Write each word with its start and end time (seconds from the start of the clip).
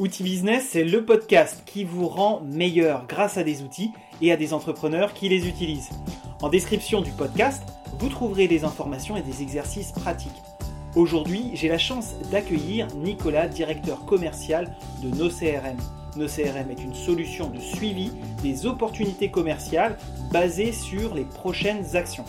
Outil 0.00 0.24
Business, 0.24 0.70
c'est 0.72 0.82
le 0.82 1.04
podcast 1.04 1.62
qui 1.66 1.84
vous 1.84 2.08
rend 2.08 2.40
meilleur 2.40 3.06
grâce 3.06 3.38
à 3.38 3.44
des 3.44 3.62
outils 3.62 3.92
et 4.20 4.32
à 4.32 4.36
des 4.36 4.52
entrepreneurs 4.52 5.14
qui 5.14 5.28
les 5.28 5.46
utilisent. 5.46 5.90
En 6.42 6.48
description 6.48 7.00
du 7.00 7.12
podcast, 7.12 7.62
vous 8.00 8.08
trouverez 8.08 8.48
des 8.48 8.64
informations 8.64 9.16
et 9.16 9.22
des 9.22 9.42
exercices 9.42 9.92
pratiques. 9.92 10.42
Aujourd'hui, 10.96 11.52
j'ai 11.54 11.68
la 11.68 11.78
chance 11.78 12.16
d'accueillir 12.32 12.88
Nicolas, 12.96 13.46
directeur 13.46 14.04
commercial 14.04 14.74
de 15.00 15.16
NoCRM. 15.16 15.76
NoCRM 16.16 16.72
est 16.72 16.82
une 16.82 16.94
solution 16.94 17.50
de 17.50 17.60
suivi 17.60 18.10
des 18.42 18.66
opportunités 18.66 19.30
commerciales 19.30 19.96
basée 20.32 20.72
sur 20.72 21.14
les 21.14 21.24
prochaines 21.24 21.94
actions. 21.94 22.24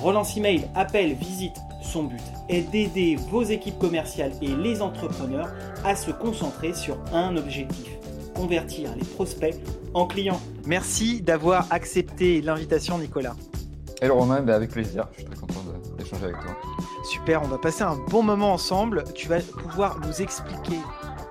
Relance 0.00 0.36
email, 0.36 0.68
appel, 0.76 1.14
visite, 1.14 1.60
son 1.84 2.04
but 2.04 2.20
est 2.48 2.62
d'aider 2.62 3.16
vos 3.30 3.42
équipes 3.42 3.78
commerciales 3.78 4.32
et 4.42 4.48
les 4.48 4.82
entrepreneurs 4.82 5.50
à 5.84 5.94
se 5.94 6.10
concentrer 6.10 6.72
sur 6.72 6.98
un 7.12 7.36
objectif, 7.36 7.90
convertir 8.34 8.90
les 8.96 9.04
prospects 9.04 9.54
en 9.92 10.06
clients. 10.06 10.40
Merci 10.66 11.20
d'avoir 11.20 11.66
accepté 11.70 12.40
l'invitation 12.40 12.98
Nicolas. 12.98 13.36
Hello 14.00 14.16
Romain, 14.16 14.40
ben, 14.42 14.54
avec 14.54 14.70
plaisir, 14.70 15.06
je 15.12 15.18
suis 15.20 15.24
très 15.24 15.36
content 15.36 15.60
d'échanger 15.96 16.24
avec 16.24 16.40
toi. 16.40 16.56
Super, 17.04 17.42
on 17.42 17.46
va 17.46 17.58
passer 17.58 17.82
un 17.82 17.96
bon 18.08 18.22
moment 18.22 18.52
ensemble. 18.52 19.04
Tu 19.14 19.28
vas 19.28 19.40
pouvoir 19.40 20.00
nous 20.00 20.20
expliquer 20.20 20.78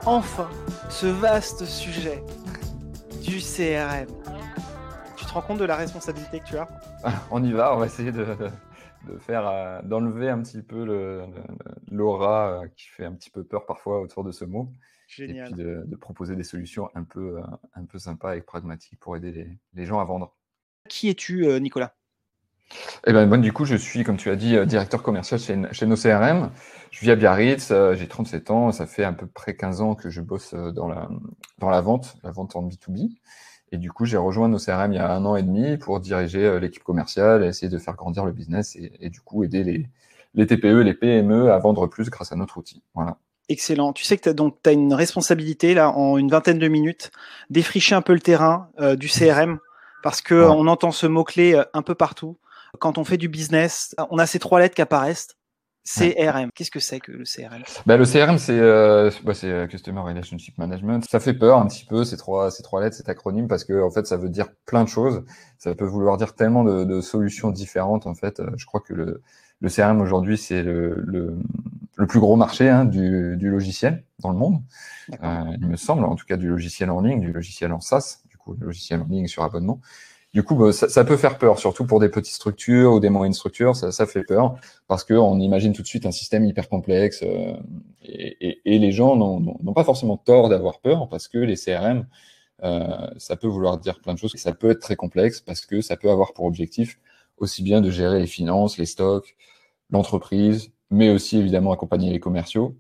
enfin 0.06 0.48
ce 0.90 1.08
vaste 1.08 1.66
sujet 1.66 2.24
du 3.22 3.40
CRM. 3.40 4.08
Tu 5.18 5.26
te 5.26 5.34
rends 5.34 5.42
compte 5.42 5.60
de 5.60 5.66
la 5.66 5.76
responsabilité 5.76 6.40
que 6.40 6.46
tu 6.46 6.58
as? 6.58 6.68
On 7.32 7.44
y 7.44 7.52
va, 7.52 7.76
on 7.76 7.80
va 7.80 7.86
essayer 7.86 8.12
de, 8.12 8.26
de 9.08 9.18
faire 9.18 9.48
euh, 9.48 9.82
d'enlever 9.84 10.30
un 10.30 10.42
petit 10.42 10.62
peu 10.62 10.84
l'aura 11.92 12.62
euh, 12.64 12.68
qui 12.76 12.88
fait 12.88 13.06
un 13.06 13.14
petit 13.14 13.30
peu 13.30 13.44
peur 13.44 13.66
parfois 13.66 14.02
autour 14.02 14.24
de 14.24 14.32
ce 14.32 14.46
mot. 14.46 14.72
Génial. 15.08 15.52
Et 15.52 15.54
puis 15.54 15.64
de, 15.64 15.96
proposer 15.96 16.36
des 16.36 16.44
solutions 16.44 16.90
un 16.96 17.04
peu, 17.04 17.38
euh, 17.38 17.44
un 17.76 17.86
peu 17.86 18.00
sympas 18.00 18.36
et 18.36 18.42
pragmatiques 18.42 19.00
pour 19.00 19.16
aider 19.16 19.48
les, 19.74 19.86
gens 19.86 20.00
à 20.00 20.06
vendre. 20.06 20.36
Qui 20.90 21.10
es-tu, 21.10 21.46
Nicolas? 21.62 21.96
Eh 23.06 23.14
ben, 23.14 23.28
moi, 23.28 23.38
du 23.38 23.54
coup, 23.54 23.66
je 23.66 23.76
suis, 23.76 24.04
comme 24.04 24.18
tu 24.18 24.30
as 24.30 24.36
dit, 24.36 24.58
directeur 24.66 25.04
commercial 25.04 25.40
chez, 25.40 25.62
chez 25.72 25.86
nos 25.86 25.96
CRM. 25.96 26.52
Je 26.92 27.02
vis 27.02 27.12
à 27.12 27.16
Biarritz, 27.16 27.72
j'ai 27.94 28.08
37 28.08 28.52
ans, 28.52 28.72
ça 28.72 28.88
fait 28.88 29.04
à 29.04 29.12
peu 29.14 29.28
près 29.28 29.56
15 29.56 29.82
ans 29.82 29.96
que 29.96 30.10
je 30.10 30.22
bosse 30.22 30.54
dans 30.54 30.88
la, 30.88 31.08
dans 31.60 31.70
la 31.70 31.82
vente, 31.82 32.18
la 32.24 32.32
vente 32.32 32.56
en 32.56 32.68
B2B. 32.68 33.12
Et 33.74 33.78
du 33.80 33.92
coup, 33.92 34.06
j'ai 34.06 34.18
rejoint 34.18 34.48
nos 34.48 34.60
CRM 34.60 34.94
il 34.94 34.98
y 34.98 35.00
a 35.00 35.12
un 35.12 35.26
an 35.26 35.36
et 35.36 35.42
demi 35.42 35.78
pour 35.78 36.00
diriger 36.00 36.46
euh, 36.46 36.60
l'équipe 36.60 36.84
commerciale, 36.84 37.44
essayer 37.44 37.70
de 37.70 37.80
faire 37.80 37.96
grandir 37.96 38.24
le 38.24 38.32
business 38.32 38.78
et, 38.78 39.10
du 39.10 39.20
coup 39.20 39.44
aider 39.44 39.64
les, 39.64 39.90
les, 40.36 40.46
TPE, 40.46 40.84
les 40.84 40.94
PME 40.94 41.52
à 41.52 41.58
vendre 41.58 41.88
plus 41.88 42.12
grâce 42.12 42.32
à 42.32 42.36
notre 42.36 42.60
outil. 42.60 42.84
Voilà. 42.94 43.18
Excellent. 43.50 43.92
Tu 43.92 44.06
sais 44.06 44.16
que 44.16 44.30
tu 44.30 44.42
as, 44.42 44.70
as 44.70 44.74
une 44.74 44.94
responsabilité 44.94 45.74
là 45.74 45.90
en 45.90 46.20
une 46.20 46.30
vingtaine 46.30 46.60
de 46.60 46.68
minutes, 46.68 47.10
défricher 47.50 47.96
un 47.96 48.04
peu 48.04 48.14
le 48.14 48.20
terrain 48.20 48.70
euh, 48.80 48.96
du 48.96 49.08
CRM 49.08 49.58
parce 50.04 50.22
que 50.22 50.36
on 50.36 50.68
entend 50.68 50.92
ce 50.92 51.08
mot-clé 51.08 51.56
euh, 51.56 51.64
un 51.74 51.82
peu 51.82 51.96
partout. 51.96 52.38
Quand 52.78 53.00
on 53.00 53.04
fait 53.04 53.18
du 53.18 53.28
business, 53.28 53.96
on 54.12 54.20
a 54.20 54.28
ces 54.28 54.38
trois 54.38 54.60
lettres 54.60 54.76
qui 54.76 54.84
apparaissent 54.84 55.30
CRM. 55.86 56.50
Qu'est-ce 56.56 56.72
que 56.72 56.80
c'est 56.80 57.00
que 57.00 57.12
le 57.12 57.26
CRM 57.26 57.62
bah, 57.86 57.98
Le 57.98 58.06
CRM, 58.06 58.38
c'est 58.38 58.58
euh, 58.58 59.12
bah, 59.24 59.34
Customer 59.68 60.00
Relationship 60.00 60.58
Management. 60.58 61.06
Ça 61.10 61.20
fait 61.20 61.34
peur 61.34 61.60
un 61.60 61.68
petit 61.68 61.86
peu, 61.86 62.06
ces 62.06 62.16
trois, 62.16 62.52
ces 62.52 62.64
trois 62.64 62.82
lettres, 62.82 62.96
cet 62.96 63.10
acronyme, 63.10 63.48
parce 63.48 63.66
que 63.66 63.82
en 63.82 63.92
fait, 63.92 64.08
ça 64.08 64.16
veut 64.16 64.30
dire 64.30 64.48
plein 64.66 64.84
de 64.84 64.90
choses. 64.90 65.24
Ça 65.58 65.76
peut 65.76 65.86
vouloir 65.86 66.18
dire 66.18 66.36
tellement 66.36 66.64
de, 66.64 66.86
de 66.86 67.02
solutions 67.02 67.52
différentes. 67.52 68.08
En 68.08 68.16
fait, 68.16 68.40
euh, 68.40 68.50
je 68.56 68.66
crois 68.66 68.80
que 68.80 68.94
le, 68.94 69.22
le 69.60 69.70
CRM 69.70 70.00
aujourd'hui, 70.00 70.38
c'est 70.38 70.64
le, 70.64 70.96
le, 71.06 71.38
le, 71.96 72.08
plus 72.08 72.20
gros 72.20 72.38
marché 72.38 72.70
hein, 72.70 72.86
du, 72.86 73.36
du, 73.38 73.50
logiciel 73.50 74.06
dans 74.20 74.32
le 74.32 74.38
monde. 74.38 74.62
Euh, 75.22 75.44
il 75.60 75.68
me 75.68 75.76
semble, 75.76 76.06
en 76.06 76.16
tout 76.16 76.26
cas, 76.26 76.38
du 76.38 76.48
logiciel 76.48 76.92
en 76.92 77.02
ligne, 77.02 77.20
du 77.20 77.34
logiciel 77.34 77.74
en 77.74 77.82
SaaS, 77.82 78.22
du 78.30 78.38
coup, 78.38 78.56
le 78.58 78.68
logiciel 78.68 79.02
en 79.02 79.06
ligne 79.06 79.28
sur 79.28 79.44
abonnement. 79.44 79.82
Du 80.34 80.42
coup, 80.42 80.56
bah, 80.56 80.74
ça, 80.74 80.90
ça, 80.90 81.06
peut 81.06 81.18
faire 81.18 81.38
peur, 81.38 81.60
surtout 81.60 81.86
pour 81.86 82.00
des 82.00 82.10
petites 82.10 82.34
structures 82.34 82.94
ou 82.94 83.00
des 83.00 83.10
moyennes 83.10 83.34
structures, 83.34 83.76
ça, 83.76 83.92
ça 83.92 84.08
fait 84.08 84.24
peur 84.24 84.56
parce 84.88 85.04
qu'on 85.04 85.40
imagine 85.40 85.74
tout 85.74 85.84
de 85.84 85.88
suite 85.88 86.08
un 86.08 86.12
système 86.12 86.44
hyper 86.46 86.70
complexe 86.70 87.22
euh, 87.22 87.54
et, 88.02 88.48
et, 88.48 88.62
et, 88.66 88.80
les 88.80 88.92
gens 88.92 89.16
n'ont 89.16 89.74
pas 89.74 89.84
forcément 89.84 90.18
tort 90.18 90.50
d'avoir 90.50 90.80
peur 90.80 91.08
parce 91.08 91.28
que 91.28 91.38
les 91.38 91.56
CRM, 91.56 92.08
euh, 92.64 93.10
ça 93.18 93.36
peut 93.36 93.48
vouloir 93.48 93.78
dire 93.78 94.00
plein 94.00 94.14
de 94.14 94.20
choses, 94.20 94.34
ça 94.36 94.54
peut 94.54 94.72
être 94.72 94.80
très 94.80 94.96
complexe 94.96 95.40
parce 95.40 95.66
que 95.66 95.82
ça 95.82 95.98
peut 95.98 96.10
avoir 96.10 96.34
pour 96.34 96.46
objectif 96.46 97.00
aussi 97.38 97.62
bien 97.62 97.82
de 97.82 97.92
gérer 97.92 98.20
les 98.20 98.28
finances, 98.28 98.78
les 98.78 98.86
stocks, 98.86 99.36
l'entreprise, 99.92 100.72
mais 100.90 101.12
aussi 101.12 101.38
évidemment 101.38 101.74
accompagner 101.74 102.12
les 102.12 102.20
commerciaux. 102.20 102.76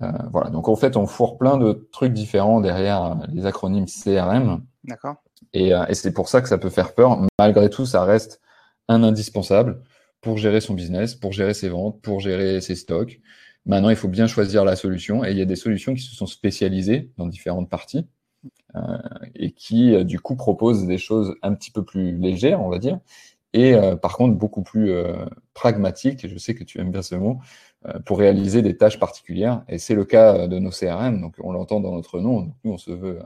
Euh, 0.00 0.10
voilà, 0.30 0.48
donc 0.48 0.68
en 0.68 0.76
fait, 0.76 0.96
on 0.96 1.06
fourre 1.06 1.36
plein 1.36 1.58
de 1.58 1.86
trucs 1.92 2.14
différents 2.14 2.60
derrière 2.60 3.18
les 3.32 3.44
acronymes 3.44 3.86
CRM. 3.86 4.64
D'accord. 4.84 5.16
Euh, 5.56 5.86
et, 5.86 5.94
c'est 5.94 6.12
pour 6.12 6.28
ça 6.28 6.40
que 6.40 6.48
ça 6.48 6.58
peut 6.58 6.70
faire 6.70 6.94
peur. 6.94 7.20
Malgré 7.38 7.70
tout, 7.70 7.86
ça 7.86 8.04
reste 8.04 8.40
un 8.88 9.02
indispensable 9.02 9.82
pour 10.20 10.38
gérer 10.38 10.60
son 10.60 10.74
business, 10.74 11.14
pour 11.14 11.32
gérer 11.32 11.54
ses 11.54 11.68
ventes, 11.68 12.00
pour 12.02 12.20
gérer 12.20 12.60
ses 12.60 12.76
stocks. 12.76 13.20
Maintenant, 13.66 13.90
il 13.90 13.96
faut 13.96 14.08
bien 14.08 14.26
choisir 14.26 14.64
la 14.64 14.76
solution. 14.76 15.24
Et 15.24 15.30
il 15.32 15.38
y 15.38 15.42
a 15.42 15.46
des 15.46 15.56
solutions 15.56 15.94
qui 15.94 16.02
se 16.02 16.14
sont 16.14 16.26
spécialisées 16.26 17.10
dans 17.16 17.26
différentes 17.26 17.68
parties 17.70 18.06
euh, 18.76 18.80
et 19.34 19.52
qui, 19.52 19.94
euh, 19.94 20.04
du 20.04 20.20
coup, 20.20 20.36
proposent 20.36 20.86
des 20.86 20.98
choses 20.98 21.34
un 21.42 21.54
petit 21.54 21.70
peu 21.70 21.84
plus 21.84 22.16
légères, 22.16 22.60
on 22.60 22.68
va 22.68 22.78
dire, 22.78 22.98
et 23.54 23.74
par 24.00 24.16
contre 24.16 24.34
beaucoup 24.38 24.62
plus 24.62 24.94
pragmatiques. 25.52 26.24
Et 26.24 26.28
je 26.30 26.38
sais 26.38 26.54
que 26.54 26.64
tu 26.64 26.80
aimes 26.80 26.90
bien 26.90 27.02
ce 27.02 27.16
mot 27.16 27.38
pour 28.06 28.18
réaliser 28.18 28.62
des 28.62 28.78
tâches 28.78 28.98
particulières. 28.98 29.62
Et 29.68 29.76
c'est 29.76 29.94
le 29.94 30.06
cas 30.06 30.48
de 30.48 30.58
nos 30.58 30.70
CRM. 30.70 31.20
Donc, 31.20 31.34
on 31.38 31.52
l'entend 31.52 31.78
dans 31.78 31.92
notre 31.92 32.18
nom. 32.20 32.54
nous, 32.64 32.72
on 32.72 32.78
se 32.78 32.92
veut 32.92 33.18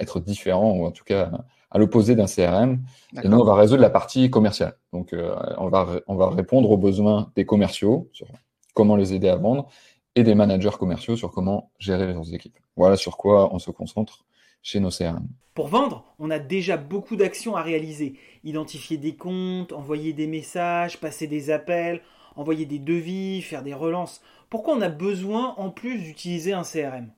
être 0.00 0.18
différent 0.20 0.72
ou 0.72 0.86
en 0.86 0.90
tout 0.90 1.04
cas 1.04 1.30
à 1.70 1.78
l'opposé 1.78 2.14
d'un 2.14 2.26
CRM. 2.26 2.80
Et 3.22 3.28
nous, 3.28 3.38
on 3.38 3.44
va 3.44 3.54
résoudre 3.54 3.82
la 3.82 3.90
partie 3.90 4.30
commerciale. 4.30 4.76
Donc, 4.92 5.12
euh, 5.12 5.34
on, 5.58 5.68
va, 5.68 5.86
on 6.06 6.16
va 6.16 6.30
répondre 6.30 6.70
aux 6.70 6.76
besoins 6.76 7.32
des 7.36 7.44
commerciaux 7.44 8.08
sur 8.12 8.26
comment 8.74 8.96
les 8.96 9.14
aider 9.14 9.28
à 9.28 9.36
vendre 9.36 9.68
et 10.14 10.22
des 10.22 10.34
managers 10.34 10.76
commerciaux 10.78 11.16
sur 11.16 11.30
comment 11.30 11.70
gérer 11.78 12.12
leurs 12.12 12.32
équipes. 12.32 12.58
Voilà 12.76 12.96
sur 12.96 13.16
quoi 13.16 13.54
on 13.54 13.58
se 13.58 13.70
concentre 13.70 14.24
chez 14.62 14.80
nos 14.80 14.90
CRM. 14.90 15.28
Pour 15.54 15.68
vendre, 15.68 16.04
on 16.18 16.30
a 16.30 16.38
déjà 16.38 16.76
beaucoup 16.76 17.16
d'actions 17.16 17.56
à 17.56 17.62
réaliser. 17.62 18.18
Identifier 18.42 18.96
des 18.96 19.16
comptes, 19.16 19.72
envoyer 19.72 20.12
des 20.12 20.26
messages, 20.26 20.98
passer 20.98 21.26
des 21.26 21.50
appels, 21.50 22.02
envoyer 22.34 22.66
des 22.66 22.78
devis, 22.78 23.42
faire 23.42 23.62
des 23.62 23.74
relances. 23.74 24.22
Pourquoi 24.50 24.74
on 24.74 24.80
a 24.80 24.88
besoin 24.88 25.54
en 25.56 25.70
plus 25.70 25.98
d'utiliser 25.98 26.52
un 26.52 26.62
CRM 26.62 27.10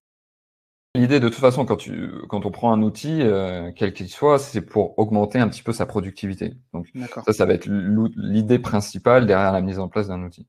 L'idée, 0.95 1.21
de 1.21 1.29
toute 1.29 1.39
façon, 1.39 1.67
quand, 1.67 1.77
tu, 1.77 2.11
quand 2.29 2.47
on 2.47 2.51
prend 2.51 2.73
un 2.73 2.83
outil, 2.83 3.21
euh, 3.23 3.71
quel 3.77 3.93
qu'il 3.93 4.09
soit, 4.09 4.39
c'est 4.39 4.63
pour 4.63 4.99
augmenter 4.99 5.39
un 5.39 5.49
petit 5.49 5.63
peu 5.63 5.73
sa 5.73 5.87
productivité. 5.87 6.55
Donc, 6.73 6.89
ça, 7.27 7.33
ça 7.33 7.47
va 7.47 7.55
être 7.55 7.69
l'idée 7.69 8.59
principale 8.59 9.27
derrière 9.27 9.53
la 9.53 9.61
mise 9.61 9.79
en 9.79 9.89
place 9.89 10.09
d'un 10.09 10.23
outil. 10.23 10.47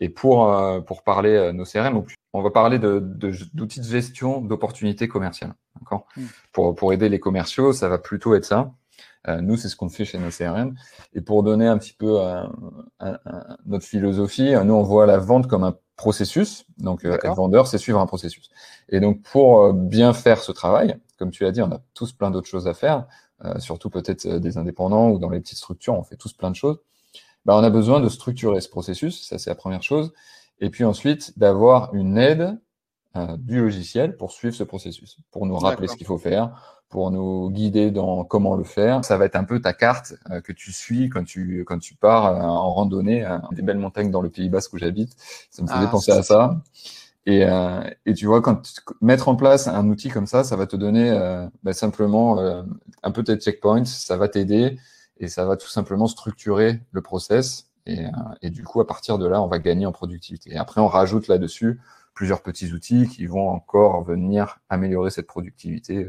Et 0.00 0.08
pour, 0.08 0.52
euh, 0.52 0.80
pour 0.80 1.02
parler 1.02 1.30
euh, 1.30 1.52
nos 1.52 1.64
CRM, 1.64 2.02
on 2.32 2.42
va 2.42 2.50
parler 2.50 2.78
d'outils 2.78 3.80
de, 3.80 3.84
de, 3.84 3.90
gestion 3.90 4.40
d'opportunités 4.40 5.06
commerciales. 5.06 5.54
D'accord? 5.78 6.06
Hmm. 6.16 6.24
pour, 6.52 6.74
pour 6.74 6.92
aider 6.92 7.08
les 7.08 7.20
commerciaux, 7.20 7.72
ça 7.72 7.88
va 7.88 7.98
plutôt 7.98 8.34
être 8.34 8.44
ça. 8.44 8.72
Euh, 9.28 9.40
nous, 9.40 9.56
c'est 9.56 9.68
ce 9.68 9.76
qu'on 9.76 9.90
fait 9.90 10.04
chez 10.04 10.18
nos 10.18 10.30
CRM. 10.30 10.74
Et 11.14 11.20
pour 11.20 11.42
donner 11.42 11.68
un 11.68 11.78
petit 11.78 11.92
peu 11.92 12.18
notre 13.66 13.84
philosophie, 13.84 14.54
nous, 14.64 14.74
on 14.74 14.82
voit 14.82 15.06
la 15.06 15.18
vente 15.18 15.46
comme 15.46 15.64
un 15.64 15.76
processus. 16.02 16.64
Donc, 16.78 17.04
euh, 17.04 17.16
être 17.22 17.36
vendeur, 17.36 17.68
c'est 17.68 17.78
suivre 17.78 18.00
un 18.00 18.06
processus. 18.06 18.50
Et 18.88 18.98
donc, 18.98 19.22
pour 19.22 19.60
euh, 19.60 19.72
bien 19.72 20.12
faire 20.12 20.42
ce 20.42 20.50
travail, 20.50 20.96
comme 21.16 21.30
tu 21.30 21.44
l'as 21.44 21.52
dit, 21.52 21.62
on 21.62 21.70
a 21.70 21.80
tous 21.94 22.12
plein 22.12 22.32
d'autres 22.32 22.48
choses 22.48 22.66
à 22.66 22.74
faire, 22.74 23.06
euh, 23.44 23.60
surtout 23.60 23.88
peut-être 23.88 24.26
des 24.26 24.58
indépendants 24.58 25.10
ou 25.10 25.20
dans 25.20 25.30
les 25.30 25.38
petites 25.38 25.58
structures, 25.58 25.94
on 25.94 26.02
fait 26.02 26.16
tous 26.16 26.32
plein 26.32 26.50
de 26.50 26.56
choses. 26.56 26.80
Bah, 27.44 27.56
on 27.56 27.62
a 27.62 27.70
besoin 27.70 28.00
de 28.00 28.08
structurer 28.08 28.60
ce 28.60 28.68
processus, 28.68 29.28
ça 29.28 29.38
c'est 29.38 29.50
la 29.50 29.54
première 29.54 29.84
chose. 29.84 30.12
Et 30.58 30.70
puis 30.70 30.82
ensuite, 30.82 31.38
d'avoir 31.38 31.94
une 31.94 32.18
aide 32.18 32.58
du 33.38 33.60
logiciel 33.60 34.16
pour 34.16 34.32
suivre 34.32 34.54
ce 34.54 34.64
processus, 34.64 35.18
pour 35.30 35.46
nous 35.46 35.56
rappeler 35.56 35.88
ce 35.88 35.96
qu'il 35.96 36.06
faut 36.06 36.18
faire, 36.18 36.82
pour 36.92 37.10
nous 37.10 37.50
guider 37.50 37.90
dans 37.90 38.22
comment 38.22 38.54
le 38.54 38.64
faire. 38.64 39.04
Ça 39.04 39.16
va 39.16 39.24
être 39.24 39.34
un 39.34 39.44
peu 39.44 39.60
ta 39.60 39.72
carte 39.72 40.14
euh, 40.30 40.40
que 40.42 40.52
tu 40.52 40.72
suis 40.72 41.08
quand 41.08 41.24
tu 41.24 41.64
quand 41.66 41.78
tu 41.78 41.94
pars 41.94 42.26
euh, 42.26 42.40
en 42.40 42.72
randonnée, 42.72 43.24
euh, 43.24 43.38
des 43.50 43.62
belles 43.62 43.78
montagnes 43.78 44.10
dans 44.10 44.20
le 44.20 44.28
Pays 44.28 44.50
Basque 44.50 44.74
où 44.74 44.78
j'habite. 44.78 45.16
Ça 45.50 45.62
me 45.62 45.68
faisait 45.68 45.86
ah, 45.86 45.90
penser 45.90 46.12
à 46.12 46.22
ça. 46.22 46.60
Et, 47.24 47.46
et 48.04 48.14
tu 48.14 48.26
vois, 48.26 48.42
quand 48.42 48.60
mettre 49.00 49.28
en 49.28 49.36
place 49.36 49.68
un 49.68 49.88
outil 49.88 50.08
comme 50.08 50.26
ça, 50.26 50.42
ça 50.42 50.56
va 50.56 50.66
te 50.66 50.74
donner 50.74 51.08
bah, 51.62 51.72
simplement 51.72 52.36
un 53.04 53.10
peu 53.12 53.22
tes 53.22 53.36
checkpoints, 53.36 53.84
ça 53.84 54.16
va 54.16 54.26
t'aider 54.26 54.76
et 55.18 55.28
ça 55.28 55.44
va 55.44 55.56
tout 55.56 55.68
simplement 55.68 56.08
structurer 56.08 56.80
le 56.90 57.00
process. 57.00 57.68
Et, 57.86 58.06
et, 58.42 58.50
du 58.50 58.64
coup, 58.64 58.80
à 58.80 58.88
partir 58.88 59.18
de 59.18 59.26
là, 59.28 59.40
on 59.40 59.46
va 59.46 59.60
gagner 59.60 59.86
en 59.86 59.92
productivité. 59.92 60.50
Et 60.52 60.56
après, 60.56 60.80
on 60.80 60.88
rajoute 60.88 61.28
là-dessus 61.28 61.80
plusieurs 62.14 62.42
petits 62.42 62.72
outils 62.72 63.08
qui 63.08 63.26
vont 63.26 63.48
encore 63.48 64.04
venir 64.04 64.60
améliorer 64.68 65.10
cette 65.10 65.26
productivité 65.26 66.08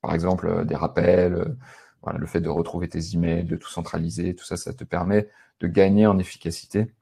par 0.00 0.14
exemple, 0.14 0.48
euh, 0.48 0.64
des 0.64 0.74
rappels, 0.74 1.34
euh, 1.34 1.56
voilà, 2.02 2.18
le 2.18 2.26
fait 2.26 2.40
de 2.40 2.48
retrouver 2.48 2.88
tes 2.88 3.14
emails, 3.14 3.44
de 3.44 3.56
tout 3.56 3.68
centraliser, 3.68 4.34
tout 4.34 4.44
ça, 4.44 4.56
ça 4.56 4.72
te 4.72 4.84
permet 4.84 5.28
de 5.60 5.66
gagner 5.66 6.06
en 6.06 6.18
efficacité, 6.18 6.92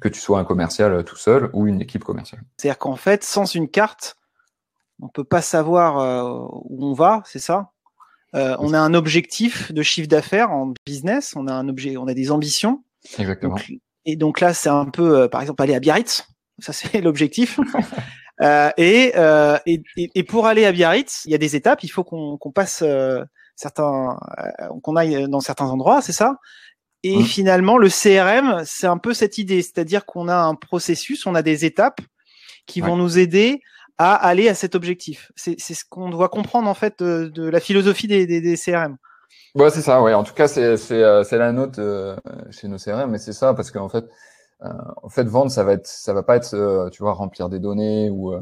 que 0.00 0.08
tu 0.08 0.20
sois 0.20 0.38
un 0.38 0.44
commercial 0.44 0.92
euh, 0.92 1.02
tout 1.02 1.16
seul 1.16 1.50
ou 1.52 1.66
une 1.66 1.82
équipe 1.82 2.04
commerciale. 2.04 2.42
C'est-à-dire 2.56 2.78
qu'en 2.78 2.96
fait, 2.96 3.22
sans 3.22 3.54
une 3.54 3.68
carte, 3.68 4.16
on 5.02 5.08
peut 5.08 5.24
pas 5.24 5.42
savoir 5.42 5.96
où 6.70 6.86
on 6.86 6.92
va, 6.92 7.22
c'est 7.26 7.40
ça? 7.40 7.72
On 8.32 8.72
a 8.72 8.78
un 8.78 8.94
objectif 8.94 9.72
de 9.72 9.82
chiffre 9.82 10.08
d'affaires 10.08 10.52
en 10.52 10.72
business, 10.86 11.34
on 11.36 11.48
a 11.48 11.52
un 11.52 11.68
objet, 11.68 11.96
on 11.96 12.06
a 12.06 12.14
des 12.14 12.30
ambitions. 12.30 12.84
Exactement. 13.18 13.56
et 14.04 14.14
donc 14.14 14.40
là, 14.40 14.54
c'est 14.54 14.68
un 14.68 14.86
peu, 14.86 15.28
par 15.28 15.40
exemple, 15.40 15.60
aller 15.62 15.74
à 15.74 15.80
Biarritz. 15.80 16.28
Ça, 16.58 16.72
c'est 16.72 17.00
l'objectif. 17.02 17.58
et, 18.76 19.12
et, 19.66 19.82
et, 19.96 20.24
pour 20.24 20.46
aller 20.46 20.64
à 20.64 20.72
Biarritz, 20.72 21.22
il 21.24 21.32
y 21.32 21.34
a 21.34 21.38
des 21.38 21.56
étapes. 21.56 21.82
Il 21.82 21.88
faut 21.88 22.04
qu'on 22.04 22.52
passe 22.52 22.82
certains, 23.56 24.18
qu'on 24.82 24.96
aille 24.96 25.28
dans 25.28 25.40
certains 25.40 25.66
endroits, 25.66 26.02
c'est 26.02 26.12
ça? 26.12 26.36
Et 27.04 27.18
mmh. 27.18 27.24
finalement, 27.24 27.76
le 27.76 27.88
CRM, 27.88 28.62
c'est 28.64 28.86
un 28.86 28.96
peu 28.96 29.12
cette 29.12 29.36
idée, 29.36 29.60
c'est-à-dire 29.60 30.06
qu'on 30.06 30.26
a 30.26 30.36
un 30.36 30.54
processus, 30.54 31.26
on 31.26 31.34
a 31.34 31.42
des 31.42 31.66
étapes 31.66 32.00
qui 32.66 32.80
vont 32.80 32.96
nous 32.96 33.18
aider 33.18 33.60
à 33.98 34.14
aller 34.14 34.48
à 34.48 34.54
cet 34.54 34.74
objectif. 34.74 35.30
C'est 35.36 35.58
ce 35.58 35.84
qu'on 35.88 36.08
doit 36.08 36.28
comprendre 36.28 36.68
en 36.68 36.74
fait 36.74 37.02
de, 37.02 37.48
la 37.48 37.60
philosophie 37.60 38.08
des, 38.08 38.26
des, 38.26 38.56
CRM. 38.56 38.96
Ouais, 39.54 39.70
c'est 39.70 39.82
ça. 39.82 40.02
Ouais. 40.02 40.14
En 40.14 40.24
tout 40.24 40.34
cas, 40.34 40.48
c'est 40.48 40.92
euh, 40.92 41.22
la 41.30 41.52
note 41.52 41.78
euh, 41.78 42.16
chez 42.50 42.68
nos 42.68 42.78
CRM, 42.78 43.10
mais 43.10 43.18
c'est 43.18 43.32
ça 43.32 43.54
parce 43.54 43.70
qu'en 43.70 43.88
fait, 43.88 44.04
euh, 44.04 44.08
en 45.02 45.08
fait, 45.08 45.24
vendre, 45.24 45.50
ça 45.50 45.64
va 45.64 45.72
être, 45.72 45.90
va 46.06 46.22
pas 46.22 46.36
être, 46.36 46.88
tu 46.90 47.02
vois, 47.02 47.12
remplir 47.12 47.48
des 47.48 47.58
données 47.58 48.10
ou 48.10 48.34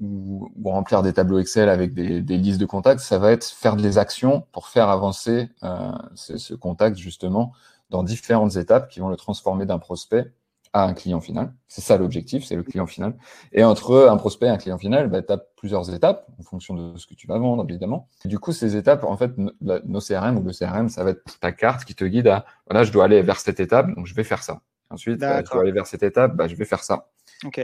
ou, 0.00 0.50
remplir 0.64 1.02
des 1.02 1.12
tableaux 1.12 1.38
Excel 1.38 1.68
avec 1.68 1.94
des, 1.94 2.20
listes 2.20 2.60
de 2.60 2.66
contacts, 2.66 3.00
ça 3.00 3.18
va 3.18 3.32
être 3.32 3.44
faire 3.44 3.76
des 3.76 3.98
actions 3.98 4.46
pour 4.52 4.68
faire 4.68 4.88
avancer 4.88 5.50
euh, 5.62 5.92
ce, 6.14 6.54
contact 6.54 6.96
justement 6.96 7.52
dans 7.90 8.02
différentes 8.02 8.56
étapes 8.56 8.88
qui 8.88 9.00
vont 9.00 9.08
le 9.08 9.16
transformer 9.16 9.66
d'un 9.66 9.78
prospect 9.78 10.32
à 10.74 10.84
un 10.84 10.94
client 10.94 11.20
final. 11.20 11.52
C'est 11.68 11.82
ça 11.82 11.98
l'objectif, 11.98 12.46
c'est 12.46 12.56
le 12.56 12.62
client 12.62 12.86
final. 12.86 13.14
Et 13.52 13.62
entre 13.62 14.08
un 14.08 14.16
prospect 14.16 14.46
et 14.46 14.50
un 14.50 14.56
client 14.56 14.78
final, 14.78 15.10
bah, 15.10 15.20
tu 15.20 15.30
as 15.30 15.36
plusieurs 15.36 15.92
étapes 15.92 16.26
en 16.40 16.42
fonction 16.42 16.74
de 16.74 16.96
ce 16.96 17.06
que 17.06 17.12
tu 17.12 17.26
vas 17.26 17.36
vendre, 17.36 17.66
évidemment. 17.68 18.08
du 18.24 18.38
coup, 18.38 18.52
ces 18.52 18.76
étapes, 18.76 19.04
en 19.04 19.18
fait, 19.18 19.32
nos 19.60 20.00
CRM 20.00 20.38
ou 20.38 20.42
le 20.42 20.52
CRM, 20.52 20.88
ça 20.88 21.04
va 21.04 21.10
être 21.10 21.38
ta 21.40 21.52
carte 21.52 21.84
qui 21.84 21.94
te 21.94 22.04
guide 22.04 22.28
à, 22.28 22.46
voilà, 22.70 22.84
je 22.84 22.92
dois 22.92 23.04
aller 23.04 23.20
vers 23.20 23.38
cette 23.38 23.60
étape, 23.60 23.94
donc 23.94 24.06
je 24.06 24.14
vais 24.14 24.24
faire 24.24 24.42
ça. 24.42 24.62
Ensuite, 24.92 25.20
je 25.20 25.50
dois 25.50 25.60
aller 25.62 25.72
vers 25.72 25.86
cette 25.86 26.02
étape, 26.02 26.36
bah, 26.36 26.46
je 26.48 26.54
vais 26.54 26.64
faire 26.64 26.84
ça. 26.84 27.08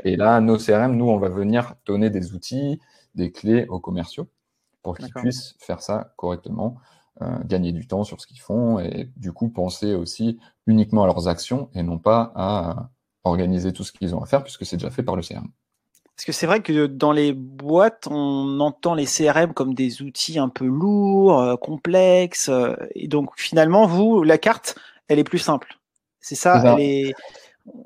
Et 0.04 0.16
là, 0.16 0.40
nos 0.40 0.56
CRM, 0.56 0.96
nous, 0.96 1.08
on 1.08 1.18
va 1.18 1.28
venir 1.28 1.74
donner 1.86 2.10
des 2.10 2.32
outils, 2.34 2.80
des 3.14 3.30
clés 3.30 3.66
aux 3.68 3.80
commerciaux 3.80 4.28
pour 4.82 4.96
qu'ils 4.96 5.12
puissent 5.12 5.54
faire 5.58 5.82
ça 5.82 6.12
correctement, 6.16 6.76
euh, 7.20 7.38
gagner 7.44 7.72
du 7.72 7.86
temps 7.86 8.04
sur 8.04 8.20
ce 8.20 8.26
qu'ils 8.26 8.40
font 8.40 8.78
et 8.78 9.10
du 9.16 9.32
coup 9.32 9.48
penser 9.48 9.94
aussi 9.94 10.38
uniquement 10.66 11.02
à 11.02 11.06
leurs 11.06 11.28
actions 11.28 11.68
et 11.74 11.82
non 11.82 11.98
pas 11.98 12.32
à 12.36 12.90
organiser 13.24 13.72
tout 13.72 13.84
ce 13.84 13.92
qu'ils 13.92 14.14
ont 14.14 14.22
à 14.22 14.26
faire 14.26 14.42
puisque 14.42 14.64
c'est 14.64 14.76
déjà 14.76 14.90
fait 14.90 15.02
par 15.02 15.16
le 15.16 15.22
CRM. 15.22 15.48
Parce 16.18 16.24
que 16.24 16.32
c'est 16.32 16.46
vrai 16.46 16.62
que 16.62 16.86
dans 16.86 17.12
les 17.12 17.32
boîtes, 17.32 18.08
on 18.10 18.58
entend 18.58 18.94
les 18.94 19.06
CRM 19.06 19.54
comme 19.54 19.74
des 19.74 20.02
outils 20.02 20.40
un 20.40 20.48
peu 20.48 20.66
lourds, 20.66 21.40
euh, 21.40 21.56
complexes. 21.56 22.48
Euh, 22.48 22.74
et 22.96 23.06
donc 23.06 23.30
finalement, 23.36 23.86
vous, 23.86 24.24
la 24.24 24.36
carte, 24.36 24.76
elle 25.06 25.20
est 25.20 25.24
plus 25.24 25.38
simple. 25.38 25.78
C'est 26.20 26.34
ça, 26.34 26.60
ça, 26.60 26.74
elle 26.74 26.80
est 26.80 27.14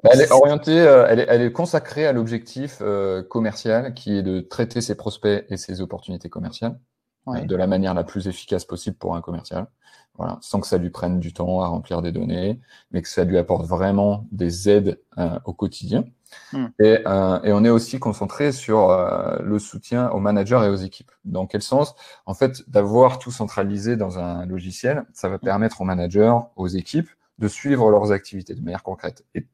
bah, 0.02 0.10
elle 0.12 0.20
est 0.20 0.32
orientée, 0.32 0.80
euh, 0.80 1.06
elle, 1.08 1.20
est, 1.20 1.26
elle, 1.28 1.42
est, 1.42 1.52
consacrée 1.52 2.06
à 2.06 2.12
l'objectif 2.12 2.78
euh, 2.80 3.22
commercial 3.22 3.94
qui 3.94 4.16
est 4.16 4.22
de 4.22 4.40
traiter 4.40 4.80
ses 4.80 4.94
prospects 4.94 5.44
et 5.48 5.56
ses 5.56 5.80
opportunités 5.80 6.28
commerciales 6.28 6.78
euh, 7.28 7.40
de 7.40 7.56
la 7.56 7.66
manière 7.66 7.94
la 7.94 8.04
plus 8.04 8.28
efficace 8.28 8.64
possible 8.64 8.96
pour 8.96 9.16
un 9.16 9.20
commercial. 9.20 9.66
Voilà, 10.18 10.38
sans 10.42 10.60
que 10.60 10.66
ça 10.66 10.76
lui 10.76 10.90
prenne 10.90 11.20
du 11.20 11.32
temps 11.32 11.62
à 11.62 11.68
remplir 11.68 12.02
des 12.02 12.12
données, 12.12 12.60
mais 12.90 13.00
que 13.00 13.08
ça 13.08 13.24
lui 13.24 13.38
apporte 13.38 13.64
vraiment 13.64 14.26
des 14.30 14.68
aides 14.68 15.00
au 15.46 15.54
quotidien. 15.54 16.04
Hmm. 16.52 16.66
Et, 16.80 16.98
et, 17.44 17.52
on 17.52 17.64
est 17.64 17.70
aussi 17.70 17.98
concentré 17.98 18.52
sur 18.52 18.94
le 19.42 19.58
soutien 19.58 20.10
aux 20.10 20.20
managers 20.20 20.60
et 20.64 20.68
aux 20.68 20.76
équipes. 20.76 21.10
Dans 21.24 21.46
quel 21.46 21.62
sens? 21.62 21.94
En 22.26 22.34
fait, 22.34 22.68
d'avoir 22.68 23.20
tout 23.20 23.30
centralisé 23.30 23.96
dans 23.96 24.18
un 24.18 24.44
logiciel, 24.44 25.06
ça 25.14 25.30
va 25.30 25.38
permettre 25.38 25.80
aux 25.80 25.84
managers, 25.84 26.36
aux 26.56 26.68
équipes, 26.68 27.08
de 27.38 27.48
suivre 27.48 27.90
leurs 27.90 28.12
activités 28.12 28.54
de 28.54 28.60
manière 28.60 28.82
concrète. 28.82 29.24
Et 29.34 29.46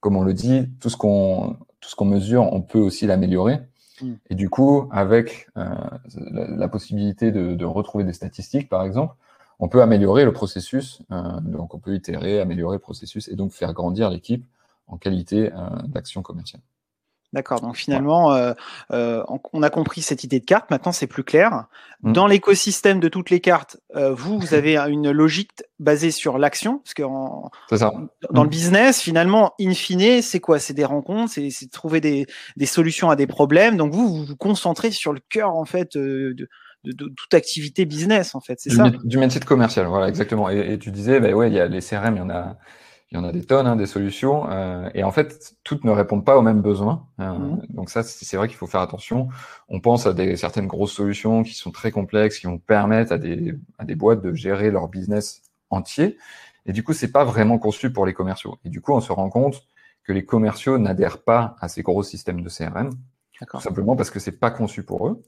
comme 0.00 0.16
on 0.16 0.22
le 0.22 0.34
dit, 0.34 0.68
tout 0.80 0.90
ce 0.90 0.96
qu'on 0.96 1.56
tout 1.80 1.90
ce 1.90 1.96
qu'on 1.96 2.04
mesure, 2.04 2.52
on 2.52 2.62
peut 2.62 2.80
aussi 2.80 3.06
l'améliorer. 3.06 3.60
Mm. 4.00 4.12
Et 4.30 4.34
du 4.34 4.50
coup, 4.50 4.88
avec 4.90 5.48
euh, 5.56 5.68
la, 6.16 6.68
possibilité 6.68 7.30
de, 7.30 7.64
retrouver 7.64 8.04
des 8.04 8.12
statistiques, 8.12 8.68
par 8.68 8.82
exemple, 8.82 9.14
on 9.58 9.68
peut 9.68 9.82
améliorer 9.82 10.24
le 10.24 10.32
processus. 10.32 11.00
Euh, 11.12 11.40
donc, 11.40 11.74
on 11.74 11.78
peut 11.78 11.94
itérer, 11.94 12.40
améliorer 12.40 12.76
le 12.76 12.80
processus 12.80 13.28
et 13.28 13.36
donc 13.36 13.52
faire 13.52 13.72
grandir 13.72 14.10
l'équipe 14.10 14.44
en 14.88 14.96
qualité 14.98 15.52
euh, 15.52 15.68
d'action 15.86 16.22
commerciale. 16.22 16.62
D'accord. 17.36 17.60
Donc 17.60 17.76
finalement, 17.76 18.32
euh, 18.32 18.54
euh, 18.92 19.22
on 19.52 19.62
a 19.62 19.68
compris 19.68 20.00
cette 20.00 20.24
idée 20.24 20.40
de 20.40 20.46
carte. 20.46 20.70
Maintenant, 20.70 20.92
c'est 20.92 21.06
plus 21.06 21.22
clair. 21.22 21.66
Mm. 22.00 22.12
Dans 22.14 22.26
l'écosystème 22.26 22.98
de 22.98 23.08
toutes 23.08 23.28
les 23.28 23.40
cartes, 23.40 23.76
euh, 23.94 24.14
vous, 24.14 24.38
vous 24.38 24.54
avez 24.54 24.78
une 24.78 25.10
logique 25.10 25.50
basée 25.78 26.10
sur 26.10 26.38
l'action, 26.38 26.78
parce 26.78 26.94
que 26.94 27.02
dans 27.02 28.42
le 28.42 28.46
mm. 28.46 28.48
business, 28.48 29.02
finalement, 29.02 29.52
in 29.60 29.74
fine, 29.74 30.22
c'est 30.22 30.40
quoi? 30.40 30.58
C'est 30.58 30.72
des 30.72 30.86
rencontres, 30.86 31.30
c'est 31.30 31.70
trouver 31.70 32.00
des, 32.00 32.26
solutions 32.64 33.10
à 33.10 33.16
des 33.16 33.26
problèmes. 33.26 33.76
Donc 33.76 33.92
vous, 33.92 34.08
vous 34.08 34.24
vous 34.24 34.36
concentrez 34.36 34.90
sur 34.90 35.12
le 35.12 35.20
cœur 35.28 35.54
en 35.54 35.66
fait 35.66 35.94
de, 35.94 36.48
toute 36.84 37.34
activité 37.34 37.84
business 37.84 38.34
en 38.34 38.40
fait. 38.40 38.58
C'est 38.60 38.70
ça? 38.70 38.90
Du 39.04 39.18
métier 39.18 39.40
de 39.40 39.44
commercial, 39.44 39.86
voilà 39.88 40.08
exactement. 40.08 40.48
Et, 40.48 40.78
tu 40.78 40.90
disais, 40.90 41.20
bah 41.20 41.32
ouais, 41.32 41.50
il 41.50 41.54
y 41.54 41.60
a 41.60 41.66
les 41.66 41.82
CRM, 41.82 42.14
il 42.14 42.18
y 42.18 42.22
en 42.22 42.30
a 42.30 42.56
il 43.10 43.18
y 43.18 43.20
en 43.20 43.24
a 43.24 43.30
des 43.30 43.44
tonnes, 43.44 43.66
hein, 43.66 43.76
des 43.76 43.86
solutions, 43.86 44.50
euh, 44.50 44.90
et 44.94 45.04
en 45.04 45.12
fait, 45.12 45.54
toutes 45.62 45.84
ne 45.84 45.92
répondent 45.92 46.24
pas 46.24 46.36
aux 46.36 46.42
mêmes 46.42 46.60
besoins. 46.60 47.06
Euh, 47.20 47.32
mmh. 47.32 47.66
Donc 47.70 47.90
ça, 47.90 48.02
c'est 48.02 48.36
vrai 48.36 48.48
qu'il 48.48 48.56
faut 48.56 48.66
faire 48.66 48.80
attention. 48.80 49.28
On 49.68 49.80
pense 49.80 50.06
à 50.06 50.12
des 50.12 50.36
certaines 50.36 50.66
grosses 50.66 50.92
solutions 50.92 51.44
qui 51.44 51.54
sont 51.54 51.70
très 51.70 51.92
complexes, 51.92 52.38
qui 52.38 52.46
vont 52.46 52.58
permettre 52.58 53.12
à 53.12 53.18
des, 53.18 53.54
à 53.78 53.84
des 53.84 53.94
boîtes 53.94 54.22
de 54.22 54.34
gérer 54.34 54.70
leur 54.70 54.88
business 54.88 55.42
entier, 55.70 56.18
et 56.66 56.72
du 56.72 56.82
coup, 56.82 56.92
c'est 56.92 57.12
pas 57.12 57.24
vraiment 57.24 57.58
conçu 57.58 57.92
pour 57.92 58.06
les 58.06 58.12
commerciaux. 58.12 58.58
Et 58.64 58.70
du 58.70 58.80
coup, 58.80 58.92
on 58.92 59.00
se 59.00 59.12
rend 59.12 59.30
compte 59.30 59.62
que 60.02 60.12
les 60.12 60.24
commerciaux 60.24 60.78
n'adhèrent 60.78 61.22
pas 61.22 61.56
à 61.60 61.68
ces 61.68 61.82
gros 61.82 62.02
systèmes 62.02 62.42
de 62.42 62.48
CRM, 62.48 62.90
tout 63.48 63.60
simplement 63.60 63.96
parce 63.96 64.10
que 64.10 64.18
c'est 64.18 64.38
pas 64.38 64.50
conçu 64.50 64.82
pour 64.82 65.08
eux. 65.08 65.22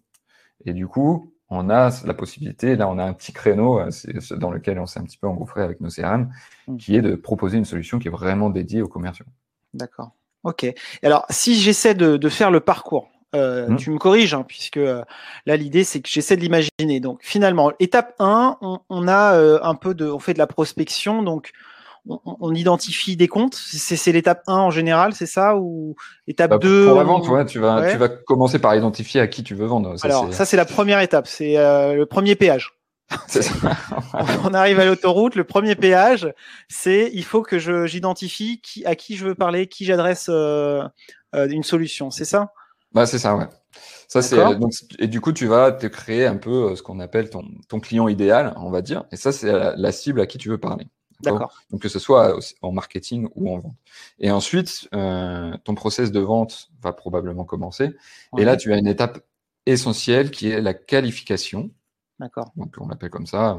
Et 0.65 0.73
du 0.73 0.89
coup, 0.89 1.33
on 1.51 1.71
a 1.71 1.91
la 2.05 2.15
possibilité, 2.15 2.77
là 2.77 2.89
on 2.89 2.99
a 2.99 3.05
un 3.05 3.13
petit 3.13 3.33
créneau 3.33 3.81
euh, 3.81 3.91
dans 4.37 4.51
lequel 4.51 4.79
on 4.79 4.87
s'est 4.87 5.01
un 5.01 5.05
petit 5.05 5.17
peu 5.17 5.27
engouffré 5.27 5.63
avec 5.63 5.81
nos 5.81 5.89
CRM, 5.89 6.31
mm. 6.67 6.77
qui 6.77 6.97
est 6.97 7.03
de 7.03 7.15
proposer 7.15 7.59
une 7.59 7.65
solution 7.65 7.99
qui 7.99 8.09
est 8.09 8.11
vraiment 8.11 8.51
dédiée 8.51 8.83
aux 8.83 8.89
commerciaux. 8.89 9.27
D'accord. 9.75 10.11
Ok. 10.45 10.67
Alors 11.03 11.27
si 11.31 11.55
j'essaie 11.55 11.95
de, 11.95 12.29
faire 12.29 12.51
le 12.51 12.61
parcours, 12.61 13.09
euh, 13.35 13.69
mm. 13.69 13.77
tu 13.77 13.91
me 13.91 13.99
corriges, 13.99 14.35
hein, 14.35 14.45
puisque 14.47 14.77
euh, 14.77 15.03
là 15.47 15.57
l'idée 15.57 15.85
c'est 15.85 16.01
que 16.01 16.09
j'essaie 16.09 16.37
de 16.37 16.43
l'imaginer. 16.43 17.01
Donc 17.01 17.21
finalement, 17.23 17.73
étape 17.81 18.15
1, 18.19 18.59
on, 18.89 19.09
a 19.09 19.61
un 19.63 19.75
peu 19.75 19.95
de, 19.95 20.07
on 20.07 20.19
fait 20.19 20.35
de 20.35 20.39
la 20.39 20.47
prospection, 20.47 21.23
donc 21.23 21.53
on, 22.07 22.55
identifie 22.55 23.17
des 23.17 23.29
comptes? 23.29 23.55
C'est 23.55 24.13
l'étape 24.13 24.43
1 24.47 24.55
en 24.55 24.71
général, 24.71 25.15
c'est 25.15 25.27
ça? 25.27 25.57
Ou 25.57 25.97
étape 26.27 26.61
2 26.61 26.85
bah, 26.85 26.91
Pour 26.91 26.99
la 26.99 27.05
vente, 27.05 27.25
tu, 27.49 27.59
vas, 27.59 27.91
tu 27.91 27.99
vas 27.99 28.09
commencer 28.09 28.59
par 28.59 28.75
identifier 28.75 29.21
à 29.21 29.27
qui 29.27 29.43
tu 29.43 29.55
veux 29.55 29.67
vendre. 29.67 29.95
Alors, 30.03 30.33
ça, 30.33 30.45
c'est 30.45 30.57
la 30.57 30.65
première 30.65 31.01
étape. 31.01 31.27
C'est 31.27 31.59
euh, 31.59 31.95
le 31.95 32.07
premier 32.07 32.37
péage. 32.37 32.75
on 34.45 34.55
arrive 34.55 34.81
à 34.81 34.85
l'autoroute, 34.85 35.35
le 35.35 35.45
premier 35.45 35.75
péage, 35.75 36.33
c'est 36.69 37.11
il 37.13 37.25
faut 37.25 37.43
que 37.43 37.59
j'identifie 37.87 38.61
qui, 38.61 38.85
à 38.85 38.95
qui 38.95 39.17
je 39.17 39.27
veux 39.27 39.35
parler, 39.35 39.67
qui 39.67 39.85
j'adresse 39.85 40.27
euh, 40.29 40.83
euh, 41.35 41.49
une 41.49 41.63
solution. 41.63 42.11
C'est 42.11 42.25
ça? 42.25 42.53
Bah, 42.93 43.07
C'est 43.07 43.19
ça, 43.19 43.37
ouais. 43.37 43.47
Ça, 44.09 44.23
c'est, 44.23 44.39
et 44.99 45.07
du 45.07 45.21
coup, 45.21 45.33
tu 45.33 45.47
vas 45.47 45.71
te 45.71 45.87
créer 45.87 46.27
un 46.27 46.37
peu 46.37 46.75
ce 46.75 46.83
qu'on 46.83 46.99
appelle 46.99 47.29
ton, 47.29 47.45
ton 47.69 47.79
client 47.79 48.09
idéal, 48.09 48.55
on 48.57 48.71
va 48.71 48.81
dire. 48.81 49.05
Et 49.13 49.17
ça, 49.17 49.33
c'est 49.33 49.53
la 49.53 49.93
cible 49.93 50.23
à 50.23 50.27
qui 50.27 50.39
tu 50.39 50.49
veux 50.49 50.57
parler. 50.57 50.87
D'accord. 51.21 51.53
Donc 51.71 51.83
que 51.83 51.89
ce 51.89 51.99
soit 51.99 52.39
en 52.63 52.73
marketing 52.73 53.29
ou 53.35 53.51
en 53.51 53.59
vente. 53.59 53.77
Et 54.21 54.31
ensuite, 54.31 54.89
euh, 54.95 55.57
ton 55.65 55.75
process 55.75 56.13
de 56.13 56.21
vente 56.21 56.71
va 56.81 56.93
probablement 56.93 57.45
commencer. 57.45 57.97
Et 58.37 58.45
là, 58.45 58.57
tu 58.57 58.73
as 58.73 58.79
une 58.79 58.87
étape 58.87 59.25
essentielle 59.67 60.31
qui 60.31 60.49
est 60.49 60.61
la 60.61 60.75
qualification. 60.75 61.71
D'accord. 62.21 62.53
Donc 62.57 62.75
on 62.81 62.89
l'appelle 62.89 63.11
comme 63.11 63.27
ça, 63.27 63.57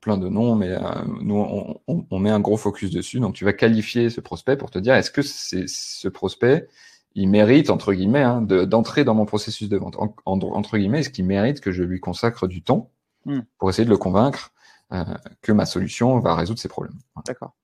plein 0.00 0.18
de 0.18 0.28
noms, 0.28 0.54
mais 0.54 0.68
euh, 0.68 0.80
nous 1.22 1.36
on, 1.36 2.04
on, 2.10 2.18
met 2.18 2.30
un 2.30 2.40
gros 2.40 2.58
focus 2.58 2.90
dessus. 2.90 3.20
Donc 3.20 3.34
tu 3.34 3.44
vas 3.44 3.54
qualifier 3.54 4.10
ce 4.10 4.20
prospect 4.20 4.56
pour 4.56 4.70
te 4.70 4.78
dire 4.78 4.94
est-ce 4.94 5.10
que 5.10 5.22
c'est 5.22 5.66
ce 5.66 6.08
prospect 6.08 6.68
il 7.14 7.28
mérite 7.28 7.70
entre 7.70 7.92
guillemets 7.92 8.22
hein, 8.22 8.42
d'entrer 8.42 9.04
dans 9.04 9.14
mon 9.14 9.24
processus 9.24 9.68
de 9.68 9.76
vente? 9.76 9.96
entre 10.26 10.78
guillemets, 10.78 11.00
est-ce 11.00 11.10
qu'il 11.10 11.24
mérite 11.24 11.60
que 11.60 11.72
je 11.72 11.82
lui 11.82 12.00
consacre 12.00 12.46
du 12.46 12.62
temps 12.62 12.90
hmm. 13.24 13.40
pour 13.58 13.70
essayer 13.70 13.84
de 13.84 13.90
le 13.90 13.96
convaincre 13.96 14.52
euh, 14.52 14.59
que 15.42 15.52
ma 15.52 15.66
solution 15.66 16.18
va 16.18 16.34
résoudre 16.34 16.60
ces 16.60 16.68
problèmes. 16.68 16.98
D'accord. 17.26 17.54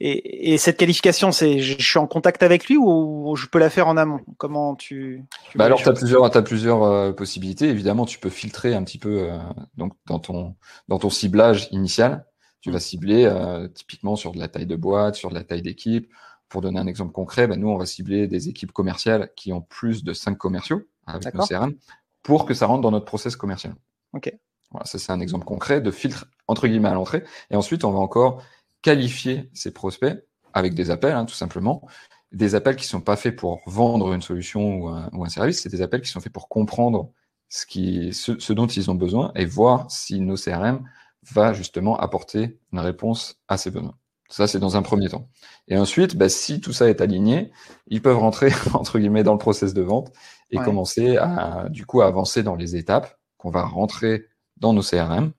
Et, 0.00 0.58
cette 0.58 0.76
qualification, 0.76 1.32
c'est 1.32 1.58
je 1.60 1.82
suis 1.82 1.98
en 1.98 2.06
contact 2.06 2.42
avec 2.42 2.68
lui 2.68 2.76
ou 2.76 3.34
je 3.36 3.46
peux 3.46 3.58
la 3.58 3.70
faire 3.70 3.88
en 3.88 3.96
amont? 3.96 4.20
Comment 4.36 4.76
tu, 4.76 5.24
bah 5.54 5.64
Alors, 5.64 5.80
tu 5.80 5.88
as 5.88 5.92
plusieurs, 5.92 6.24
as 6.24 6.42
plusieurs 6.42 6.82
euh, 6.84 7.12
possibilités. 7.12 7.68
Évidemment, 7.68 8.04
tu 8.04 8.18
peux 8.18 8.30
filtrer 8.30 8.74
un 8.74 8.84
petit 8.84 8.98
peu 8.98 9.22
euh, 9.22 9.38
donc 9.76 9.94
dans 10.06 10.18
ton, 10.18 10.54
dans 10.88 10.98
ton 10.98 11.10
ciblage 11.10 11.68
initial. 11.72 12.26
Tu 12.60 12.70
vas 12.70 12.80
cibler 12.80 13.32
typiquement 13.72 14.16
sur 14.16 14.32
de 14.32 14.38
la 14.38 14.48
taille 14.48 14.66
de 14.66 14.74
boîte, 14.74 15.14
sur 15.14 15.30
de 15.30 15.34
la 15.34 15.44
taille 15.44 15.62
d'équipe. 15.62 16.12
Pour 16.48 16.60
donner 16.60 16.80
un 16.80 16.86
exemple 16.86 17.12
concret, 17.12 17.46
bah, 17.46 17.56
nous, 17.56 17.68
on 17.68 17.76
va 17.76 17.86
cibler 17.86 18.26
des 18.26 18.48
équipes 18.48 18.72
commerciales 18.72 19.30
qui 19.36 19.52
ont 19.52 19.60
plus 19.60 20.02
de 20.02 20.12
5 20.12 20.36
commerciaux 20.36 20.82
avec 21.06 21.34
nos 21.34 21.44
CRM 21.44 21.74
pour 22.22 22.46
que 22.46 22.54
ça 22.54 22.66
rentre 22.66 22.82
dans 22.82 22.90
notre 22.90 23.04
process 23.04 23.36
commercial. 23.36 23.74
Ok. 24.12 24.32
Voilà, 24.70 24.84
ça 24.86 24.98
c'est 24.98 25.12
un 25.12 25.20
exemple 25.20 25.44
concret 25.44 25.80
de 25.80 25.90
filtre 25.90 26.26
entre 26.48 26.66
guillemets 26.66 26.88
à 26.88 26.94
l'entrée. 26.94 27.24
Et 27.50 27.56
ensuite, 27.56 27.84
on 27.84 27.92
va 27.92 27.98
encore 27.98 28.42
qualifier 28.82 29.50
ces 29.54 29.72
prospects 29.72 30.24
avec 30.52 30.74
des 30.74 30.90
appels, 30.90 31.14
hein, 31.14 31.24
tout 31.24 31.34
simplement. 31.34 31.86
Des 32.32 32.54
appels 32.54 32.76
qui 32.76 32.86
sont 32.86 33.00
pas 33.00 33.16
faits 33.16 33.36
pour 33.36 33.60
vendre 33.66 34.12
une 34.12 34.22
solution 34.22 34.76
ou 34.76 34.88
un, 34.88 35.08
ou 35.12 35.24
un 35.24 35.28
service, 35.28 35.62
c'est 35.62 35.68
des 35.68 35.82
appels 35.82 36.02
qui 36.02 36.10
sont 36.10 36.20
faits 36.20 36.32
pour 36.32 36.48
comprendre 36.48 37.10
ce, 37.48 37.64
qui, 37.64 38.12
ce, 38.12 38.38
ce, 38.38 38.52
dont 38.52 38.66
ils 38.66 38.90
ont 38.90 38.94
besoin 38.94 39.32
et 39.34 39.44
voir 39.44 39.90
si 39.90 40.20
nos 40.20 40.36
CRM 40.36 40.84
va 41.30 41.52
justement 41.52 41.96
apporter 41.98 42.58
une 42.72 42.80
réponse 42.80 43.40
à 43.48 43.56
ces 43.56 43.70
besoins. 43.70 43.94
Ça, 44.30 44.46
c'est 44.46 44.58
dans 44.58 44.76
un 44.76 44.82
premier 44.82 45.08
temps. 45.08 45.30
Et 45.68 45.78
ensuite, 45.78 46.16
bah, 46.16 46.28
si 46.28 46.60
tout 46.60 46.72
ça 46.72 46.88
est 46.88 47.00
aligné, 47.00 47.50
ils 47.86 48.02
peuvent 48.02 48.18
rentrer, 48.18 48.52
entre 48.74 48.98
guillemets, 48.98 49.22
dans 49.22 49.32
le 49.32 49.38
process 49.38 49.72
de 49.72 49.82
vente 49.82 50.12
et 50.50 50.58
commencer 50.58 51.16
à, 51.16 51.66
du 51.70 51.86
coup, 51.86 52.02
à 52.02 52.06
avancer 52.06 52.42
dans 52.42 52.54
les 52.54 52.76
étapes 52.76 53.18
qu'on 53.38 53.50
va 53.50 53.62
rentrer 53.62 54.26
dans 54.56 54.72
nos 54.72 54.82
CRM, 54.82 55.32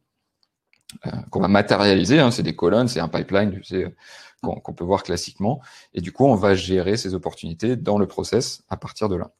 euh, 1.05 1.11
qu'on 1.29 1.39
va 1.39 1.47
matérialiser. 1.47 2.19
Hein, 2.19 2.31
c'est 2.31 2.43
des 2.43 2.55
colonnes, 2.55 2.87
c'est 2.87 2.99
un 2.99 3.07
pipeline, 3.07 3.51
tu 3.51 3.63
sais, 3.63 3.93
qu'on 4.41 4.73
peut 4.73 4.83
voir 4.83 5.03
classiquement. 5.03 5.61
Et 5.93 6.01
du 6.01 6.11
coup, 6.11 6.25
on 6.25 6.35
va 6.35 6.55
gérer 6.55 6.97
ces 6.97 7.13
opportunités 7.13 7.75
dans 7.75 7.97
le 7.97 8.07
process 8.07 8.63
à 8.69 8.77
partir 8.77 9.09
de 9.09 9.15
là. 9.15 9.31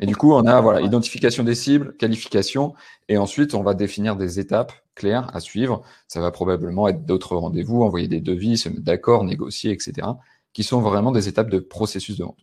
Et 0.00 0.06
du 0.06 0.14
coup, 0.14 0.32
on 0.32 0.46
a 0.46 0.60
voilà 0.60 0.80
identification 0.80 1.42
des 1.42 1.56
cibles, 1.56 1.96
qualification, 1.96 2.74
et 3.08 3.18
ensuite 3.18 3.54
on 3.54 3.62
va 3.62 3.74
définir 3.74 4.14
des 4.14 4.38
étapes 4.38 4.72
claires 4.94 5.34
à 5.34 5.40
suivre. 5.40 5.82
Ça 6.06 6.20
va 6.20 6.30
probablement 6.30 6.86
être 6.88 7.04
d'autres 7.04 7.36
rendez-vous, 7.36 7.82
envoyer 7.82 8.06
des 8.06 8.20
devis, 8.20 8.58
se 8.58 8.68
mettre 8.68 8.82
d'accord, 8.82 9.24
négocier, 9.24 9.72
etc., 9.72 10.06
qui 10.52 10.62
sont 10.62 10.80
vraiment 10.80 11.10
des 11.10 11.28
étapes 11.28 11.50
de 11.50 11.58
processus 11.58 12.16
de 12.16 12.24
vente. 12.24 12.38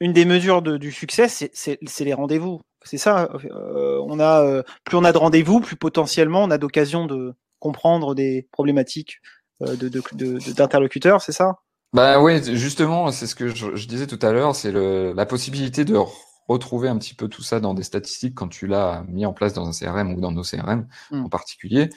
Une 0.00 0.12
des 0.12 0.26
mesures 0.26 0.60
du 0.60 0.92
succès, 0.92 1.26
c'est 1.28 2.04
les 2.04 2.14
rendez-vous. 2.14 2.60
C'est 2.86 2.98
ça. 2.98 3.28
Euh, 3.44 4.00
on 4.06 4.18
a 4.20 4.42
euh, 4.42 4.62
plus 4.84 4.96
on 4.96 5.04
a 5.04 5.12
de 5.12 5.18
rendez-vous, 5.18 5.60
plus 5.60 5.76
potentiellement 5.76 6.44
on 6.44 6.50
a 6.50 6.58
d'occasion 6.58 7.06
de 7.06 7.34
comprendre 7.58 8.14
des 8.14 8.48
problématiques 8.52 9.20
euh, 9.62 9.76
d'interlocuteurs. 9.76 11.20
c'est 11.20 11.32
ça? 11.32 11.58
Bah 11.92 12.20
oui, 12.20 12.42
justement, 12.56 13.10
c'est 13.10 13.26
ce 13.26 13.34
que 13.34 13.48
je, 13.48 13.86
disais 13.86 14.06
tout 14.06 14.18
à 14.20 14.32
l'heure, 14.32 14.54
c'est 14.54 14.72
la 14.72 15.26
possibilité 15.26 15.84
de 15.84 15.96
retrouver 16.48 16.88
un 16.88 16.98
petit 16.98 17.14
peu 17.14 17.28
tout 17.28 17.42
ça 17.42 17.58
dans 17.60 17.74
des 17.74 17.82
statistiques 17.82 18.34
quand 18.34 18.48
tu 18.48 18.66
l'as 18.66 19.04
mis 19.08 19.24
en 19.24 19.32
place 19.32 19.52
dans 19.52 19.66
un 19.66 19.72
CRM 19.72 20.12
ou 20.12 20.20
dans 20.20 20.32
nos 20.32 20.42
CRM 20.42 20.86
mmh. 21.10 21.24
en 21.24 21.28
particulier. 21.28 21.90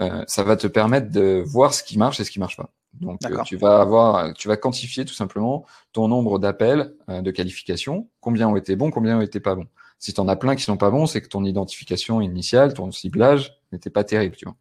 Euh, 0.00 0.24
ça 0.26 0.42
va 0.42 0.56
te 0.56 0.66
permettre 0.66 1.10
de 1.10 1.42
voir 1.46 1.72
ce 1.72 1.84
qui 1.84 1.98
marche 1.98 2.18
et 2.18 2.24
ce 2.24 2.30
qui 2.30 2.40
marche 2.40 2.56
pas. 2.56 2.70
Donc 2.94 3.20
euh, 3.24 3.42
tu 3.44 3.56
vas 3.56 3.80
avoir, 3.80 4.34
tu 4.34 4.48
vas 4.48 4.56
quantifier 4.56 5.04
tout 5.04 5.14
simplement 5.14 5.64
ton 5.92 6.08
nombre 6.08 6.38
d'appels 6.38 6.94
euh, 7.08 7.22
de 7.22 7.30
qualification, 7.30 8.08
combien 8.20 8.48
ont 8.48 8.56
été 8.56 8.76
bons, 8.76 8.90
combien 8.90 9.18
ont 9.18 9.22
été 9.22 9.40
pas 9.40 9.54
bons. 9.54 9.66
Si 10.04 10.12
tu 10.12 10.20
en 10.20 10.28
as 10.28 10.36
plein 10.36 10.54
qui 10.54 10.62
sont 10.62 10.76
pas 10.76 10.90
bons, 10.90 11.06
c'est 11.06 11.22
que 11.22 11.28
ton 11.28 11.46
identification 11.46 12.20
initiale, 12.20 12.74
ton 12.74 12.92
ciblage 12.92 13.58
n'était 13.72 13.88
pas 13.88 14.04
terrible, 14.04 14.36
tu 14.36 14.44
vois. 14.44 14.54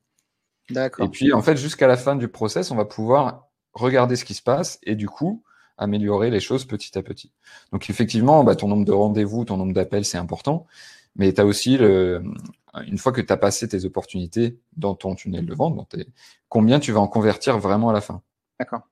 D'accord. 0.70 1.06
Et 1.06 1.10
puis 1.10 1.34
en 1.34 1.42
fait, 1.42 1.58
jusqu'à 1.58 1.86
la 1.86 1.98
fin 1.98 2.16
du 2.16 2.30
process, 2.30 2.72
on 2.72 2.78
va 2.78 2.86
pouvoir 2.86 3.50
regarder 3.74 4.16
ce 4.16 4.24
qui 4.24 4.36
se 4.36 4.42
passe 4.42 4.80
et 4.84 4.96
du 4.96 5.10
coup 5.10 5.44
améliorer 5.78 6.30
les 6.30 6.40
choses 6.40 6.64
petit 6.64 6.98
à 6.98 7.04
petit. 7.04 7.34
Donc 7.74 7.90
effectivement, 7.90 8.46
bah, 8.46 8.56
ton 8.56 8.70
nombre 8.70 8.86
de 8.86 8.94
rendez-vous, 8.94 9.44
ton 9.44 9.58
nombre 9.58 9.74
d'appels, 9.74 10.06
c'est 10.06 10.18
important, 10.18 10.66
mais 11.18 11.34
tu 11.34 11.42
as 11.42 11.46
aussi 11.46 11.78
le, 11.78 12.24
une 12.88 12.98
fois 12.98 13.12
que 13.12 13.20
tu 13.20 13.34
as 13.34 13.36
passé 13.36 13.68
tes 13.68 13.84
opportunités 13.84 14.62
dans 14.78 14.96
ton 14.96 15.14
tunnel 15.14 15.46
de 15.46 15.54
vente, 15.54 15.76
dans 15.76 15.84
tes, 15.84 16.08
combien 16.48 16.80
tu 16.80 16.94
vas 16.94 17.02
en 17.02 17.10
convertir 17.10 17.60
vraiment 17.60 17.90
à 17.90 17.94
la 17.94 18.00
fin. 18.00 18.22
D'accord. 18.62 18.88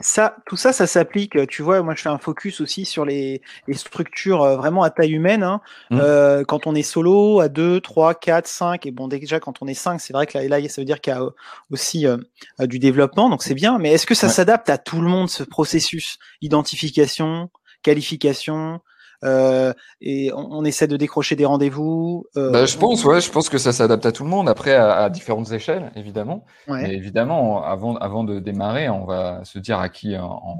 Ça, 0.00 0.36
tout 0.46 0.56
ça, 0.56 0.72
ça 0.72 0.86
s'applique. 0.86 1.46
Tu 1.48 1.62
vois, 1.62 1.82
moi, 1.82 1.94
je 1.94 2.02
fais 2.02 2.08
un 2.08 2.18
focus 2.18 2.60
aussi 2.60 2.84
sur 2.84 3.04
les, 3.04 3.42
structures 3.72 4.42
euh, 4.42 4.56
vraiment 4.56 4.82
à 4.82 4.90
taille 4.90 5.12
humaine. 5.12 5.42
Hein. 5.42 5.60
Mmh. 5.90 6.00
Euh, 6.00 6.44
quand 6.44 6.66
on 6.66 6.74
est 6.74 6.82
solo, 6.82 7.40
à 7.40 7.48
2, 7.48 7.80
3, 7.80 8.14
4, 8.14 8.46
5, 8.46 8.86
et 8.86 8.90
bon, 8.90 9.08
déjà, 9.08 9.40
quand 9.40 9.62
on 9.62 9.66
est 9.66 9.74
5, 9.74 10.00
c'est 10.00 10.12
vrai 10.12 10.26
que 10.26 10.38
là, 10.38 10.60
là, 10.60 10.68
ça 10.68 10.80
veut 10.80 10.86
dire 10.86 11.00
qu'il 11.00 11.12
y 11.12 11.16
a 11.16 11.22
aussi 11.70 12.06
euh, 12.06 12.16
du 12.60 12.78
développement, 12.78 13.28
donc 13.28 13.42
c'est 13.42 13.54
bien. 13.54 13.78
Mais 13.78 13.92
est-ce 13.92 14.06
que 14.06 14.14
ça 14.14 14.28
s'adapte 14.28 14.70
à 14.70 14.78
tout 14.78 15.00
le 15.00 15.08
monde, 15.08 15.28
ce 15.28 15.42
processus? 15.42 16.18
Identification, 16.40 17.50
qualification, 17.82 18.74
euh, 18.74 18.78
et 19.24 20.32
on, 20.34 20.64
essaie 20.64 20.88
de 20.88 20.96
décrocher 20.96 21.36
des 21.36 21.44
rendez-vous. 21.44 22.26
Euh, 22.36 22.50
bah, 22.50 22.66
je 22.66 22.76
pense, 22.76 23.04
ouais, 23.04 23.20
je 23.20 23.30
pense 23.30 23.48
que 23.48 23.58
ça 23.58 23.72
s'adapte 23.72 24.04
à 24.04 24.12
tout 24.12 24.24
le 24.24 24.30
monde. 24.30 24.48
Après, 24.48 24.74
à, 24.74 25.08
différentes 25.10 25.52
échelles, 25.52 25.92
évidemment. 25.96 26.44
Mais 26.68 26.94
évidemment, 26.94 27.64
avant, 27.64 27.96
avant 27.96 28.24
de 28.24 28.40
démarrer, 28.40 28.88
on 28.88 29.04
va 29.04 29.44
se 29.44 29.58
dire 29.58 29.78
à 29.78 29.88
qui 29.88 30.14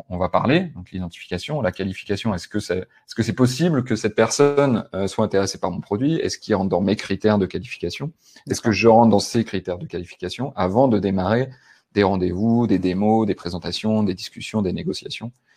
on, 0.09 0.17
va 0.17 0.29
parler. 0.29 0.71
Donc 0.77 0.91
l'identification, 0.93 1.61
la 1.61 1.73
qualification. 1.73 2.35
Est-ce 2.35 2.49
que 2.49 2.61
c'est, 2.61 2.79
est-ce 2.79 3.15
que 3.15 3.23
c'est 3.23 3.33
possible 3.33 3.85
que 3.85 3.97
cette 3.97 4.15
personne 4.15 4.85
euh, 4.95 5.07
soit 5.07 5.25
intéressée 5.25 5.59
par 5.59 5.71
mon 5.71 5.81
produit? 5.81 6.15
Est-ce 6.17 6.39
qu'il 6.39 6.55
rentre 6.55 6.71
dans 6.71 6.81
mes 6.81 6.97
critères 6.97 7.39
de 7.39 7.47
qualification? 7.47 8.13
Est-ce 8.49 8.61
que 8.61 8.71
je 8.71 8.89
rentre 8.89 9.11
dans 9.11 9.19
ces 9.19 9.45
critères 9.45 9.79
de 9.79 9.87
qualification 9.87 10.53
avant 10.57 10.89
de 10.89 10.99
démarrer 10.99 11.49
des 11.95 12.05
rendez-vous, 12.05 12.67
des 12.67 12.79
démos, 12.79 13.27
des 13.27 13.35
présentations, 13.35 14.03
des 14.03 14.15
discussions, 14.15 14.63
des 14.63 14.73
négociations? 14.73 15.33
euh, 15.33 15.52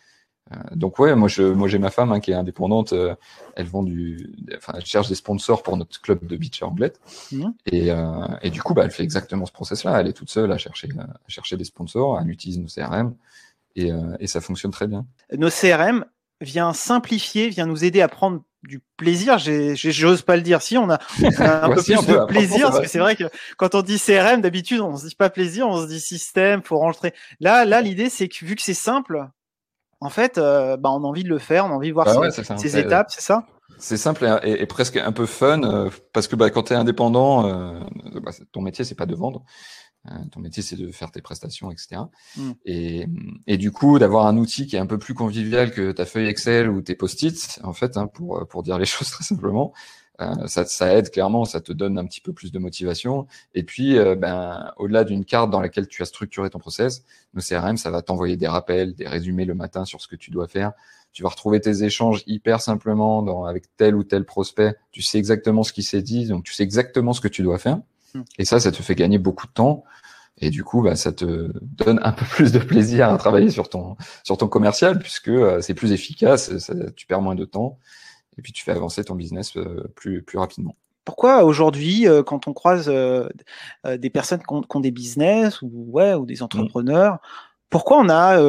donc 0.74 0.98
ouais, 0.98 1.14
moi 1.16 1.28
je, 1.28 1.42
moi 1.42 1.66
j'ai 1.66 1.78
ma 1.78 1.90
femme 1.90 2.12
hein, 2.12 2.20
qui 2.20 2.30
est 2.30 2.34
indépendante. 2.34 2.92
Euh, 2.92 3.14
elle 3.56 3.66
vend 3.66 3.82
du, 3.82 4.32
enfin 4.56 4.74
elle 4.76 4.84
cherche 4.84 5.08
des 5.08 5.14
sponsors 5.14 5.62
pour 5.62 5.76
notre 5.76 6.00
club 6.00 6.24
de 6.24 6.36
beach 6.36 6.62
à 6.62 6.66
Anglette. 6.66 7.00
Mhm. 7.32 7.54
Et, 7.66 7.90
euh, 7.90 8.26
et 8.42 8.50
du 8.50 8.62
coup, 8.62 8.74
bah, 8.74 8.84
elle 8.84 8.90
fait 8.90 9.02
exactement 9.02 9.46
ce 9.46 9.52
process-là. 9.52 10.00
Elle 10.00 10.06
est 10.06 10.12
toute 10.12 10.30
seule 10.30 10.52
à 10.52 10.58
chercher, 10.58 10.88
à 10.98 11.28
chercher 11.28 11.56
des 11.56 11.64
sponsors. 11.64 12.20
Elle 12.20 12.30
utilise 12.30 12.58
nos 12.58 12.68
CRM 12.68 13.14
et, 13.74 13.90
et 14.20 14.26
ça 14.26 14.40
fonctionne 14.40 14.70
très 14.70 14.86
bien. 14.86 15.04
Nos 15.32 15.50
CRM 15.50 16.04
vient 16.40 16.72
simplifier, 16.72 17.48
vient 17.48 17.66
nous 17.66 17.84
aider 17.84 18.00
à 18.00 18.08
prendre 18.08 18.42
du 18.62 18.82
plaisir. 18.96 19.38
J'ose 19.38 20.22
pas 20.22 20.36
le 20.36 20.42
dire. 20.42 20.62
Si 20.62 20.76
on 20.76 20.90
a, 20.90 20.94
un 21.22 21.68
peu 21.70 21.82
plus 21.82 21.94
de 21.94 22.26
plaisir, 22.26 22.68
parce 22.68 22.80
que 22.80 22.88
c'est 22.88 22.98
vrai 22.98 23.16
que 23.16 23.24
quand 23.56 23.74
on 23.74 23.82
dit 23.82 23.98
CRM, 23.98 24.40
d'habitude 24.40 24.80
on 24.80 24.96
se 24.96 25.06
dit 25.08 25.14
pas 25.14 25.30
plaisir, 25.30 25.68
on 25.68 25.82
se 25.82 25.88
dit 25.88 26.00
système, 26.00 26.62
faut 26.62 26.78
rentrer. 26.78 27.14
Là, 27.40 27.64
là, 27.64 27.80
l'idée 27.80 28.10
c'est 28.10 28.28
que 28.28 28.44
vu 28.44 28.56
que 28.56 28.62
c'est 28.62 28.74
simple, 28.74 29.28
en 30.00 30.10
fait, 30.10 30.38
euh, 30.38 30.76
bah, 30.76 30.90
on 30.90 31.04
a 31.04 31.06
envie 31.06 31.24
de 31.24 31.28
le 31.28 31.38
faire, 31.38 31.64
on 31.64 31.70
a 31.70 31.72
envie 31.72 31.88
de 31.88 31.94
voir 31.94 32.06
bah 32.06 32.30
ces, 32.30 32.78
étapes, 32.78 33.10
c'est 33.10 33.22
ça? 33.22 33.46
C'est 33.78 33.96
simple 33.96 34.40
et, 34.42 34.66
presque 34.66 34.96
un 34.96 35.12
peu 35.12 35.26
fun, 35.26 35.62
euh, 35.62 35.90
parce 36.12 36.28
que 36.28 36.36
bah, 36.36 36.50
quand 36.50 36.64
tu 36.64 36.72
es 36.72 36.76
indépendant, 36.76 37.46
euh, 37.46 37.80
bah, 38.22 38.32
ton 38.52 38.60
métier, 38.60 38.84
c'est 38.84 38.94
pas 38.94 39.06
de 39.06 39.14
vendre. 39.14 39.44
ton 40.32 40.40
métier, 40.40 40.62
c'est 40.62 40.76
de 40.76 40.90
faire 40.90 41.10
tes 41.10 41.22
prestations, 41.22 41.70
etc. 41.70 42.02
Mmh. 42.36 42.50
Et, 42.64 43.06
et, 43.46 43.56
du 43.56 43.72
coup, 43.72 43.98
d'avoir 43.98 44.26
un 44.26 44.36
outil 44.36 44.66
qui 44.66 44.76
est 44.76 44.78
un 44.78 44.86
peu 44.86 44.98
plus 44.98 45.14
convivial 45.14 45.72
que 45.72 45.92
ta 45.92 46.04
feuille 46.04 46.28
Excel 46.28 46.70
ou 46.70 46.82
tes 46.82 46.94
post-it, 46.94 47.60
en 47.64 47.72
fait, 47.72 47.96
hein, 47.96 48.06
pour, 48.06 48.46
pour 48.48 48.62
dire 48.62 48.78
les 48.78 48.86
choses 48.86 49.10
très 49.10 49.24
simplement, 49.24 49.72
euh, 50.20 50.46
ça, 50.46 50.64
ça, 50.64 50.94
aide 50.94 51.10
clairement, 51.10 51.44
ça 51.44 51.60
te 51.60 51.72
donne 51.72 51.98
un 51.98 52.06
petit 52.06 52.20
peu 52.20 52.32
plus 52.32 52.52
de 52.52 52.58
motivation. 52.58 53.26
Et 53.54 53.62
puis, 53.62 53.98
euh, 53.98 54.14
ben, 54.14 54.72
au-delà 54.78 55.04
d'une 55.04 55.24
carte 55.24 55.50
dans 55.50 55.60
laquelle 55.60 55.88
tu 55.88 56.02
as 56.02 56.06
structuré 56.06 56.48
ton 56.48 56.58
process, 56.58 57.04
nos 57.34 57.42
CRM, 57.42 57.76
ça 57.76 57.90
va 57.90 58.02
t'envoyer 58.02 58.36
des 58.36 58.48
rappels, 58.48 58.94
des 58.94 59.06
résumés 59.06 59.44
le 59.44 59.54
matin 59.54 59.84
sur 59.84 60.00
ce 60.00 60.08
que 60.08 60.16
tu 60.16 60.30
dois 60.30 60.48
faire. 60.48 60.72
Tu 61.12 61.22
vas 61.22 61.28
retrouver 61.28 61.60
tes 61.60 61.82
échanges 61.82 62.22
hyper 62.26 62.60
simplement 62.60 63.22
dans, 63.22 63.44
avec 63.44 63.64
tel 63.76 63.94
ou 63.94 64.04
tel 64.04 64.24
prospect. 64.24 64.74
Tu 64.92 65.02
sais 65.02 65.18
exactement 65.18 65.62
ce 65.62 65.72
qui 65.72 65.82
s'est 65.82 66.02
dit, 66.02 66.26
donc 66.26 66.44
tu 66.44 66.52
sais 66.52 66.62
exactement 66.62 67.12
ce 67.12 67.20
que 67.20 67.28
tu 67.28 67.42
dois 67.42 67.58
faire. 67.58 67.80
Hmm. 68.14 68.22
Et 68.38 68.44
ça, 68.44 68.60
ça 68.60 68.72
te 68.72 68.82
fait 68.82 68.94
gagner 68.94 69.18
beaucoup 69.18 69.46
de 69.46 69.52
temps. 69.52 69.84
Et 70.38 70.50
du 70.50 70.64
coup, 70.64 70.82
bah, 70.82 70.96
ça 70.96 71.12
te 71.12 71.50
donne 71.62 71.98
un 72.02 72.12
peu 72.12 72.26
plus 72.26 72.52
de 72.52 72.58
plaisir 72.58 73.08
à 73.08 73.16
travailler 73.16 73.50
sur 73.50 73.70
ton 73.70 73.96
sur 74.22 74.36
ton 74.36 74.48
commercial 74.48 74.98
puisque 74.98 75.28
euh, 75.28 75.62
c'est 75.62 75.72
plus 75.72 75.92
efficace, 75.92 76.58
ça, 76.58 76.74
tu 76.94 77.06
perds 77.06 77.22
moins 77.22 77.34
de 77.34 77.46
temps 77.46 77.78
et 78.38 78.42
puis 78.42 78.52
tu 78.52 78.64
fais 78.64 78.72
avancer 78.72 79.04
ton 79.04 79.14
business 79.14 79.56
euh, 79.56 79.90
plus, 79.94 80.22
plus 80.22 80.38
rapidement. 80.38 80.76
Pourquoi 81.04 81.44
aujourd'hui, 81.44 82.08
euh, 82.08 82.22
quand 82.22 82.48
on 82.48 82.52
croise 82.52 82.88
euh, 82.88 83.28
des 83.84 84.10
personnes 84.10 84.40
qui 84.40 84.76
ont, 84.76 84.80
des 84.80 84.90
business 84.90 85.62
ou, 85.62 85.70
ouais, 85.88 86.14
ou 86.14 86.26
des 86.26 86.36
mmh. 86.40 86.44
entrepreneurs, 86.44 87.18
pourquoi 87.68 87.98
on 87.98 88.08
a 88.08 88.40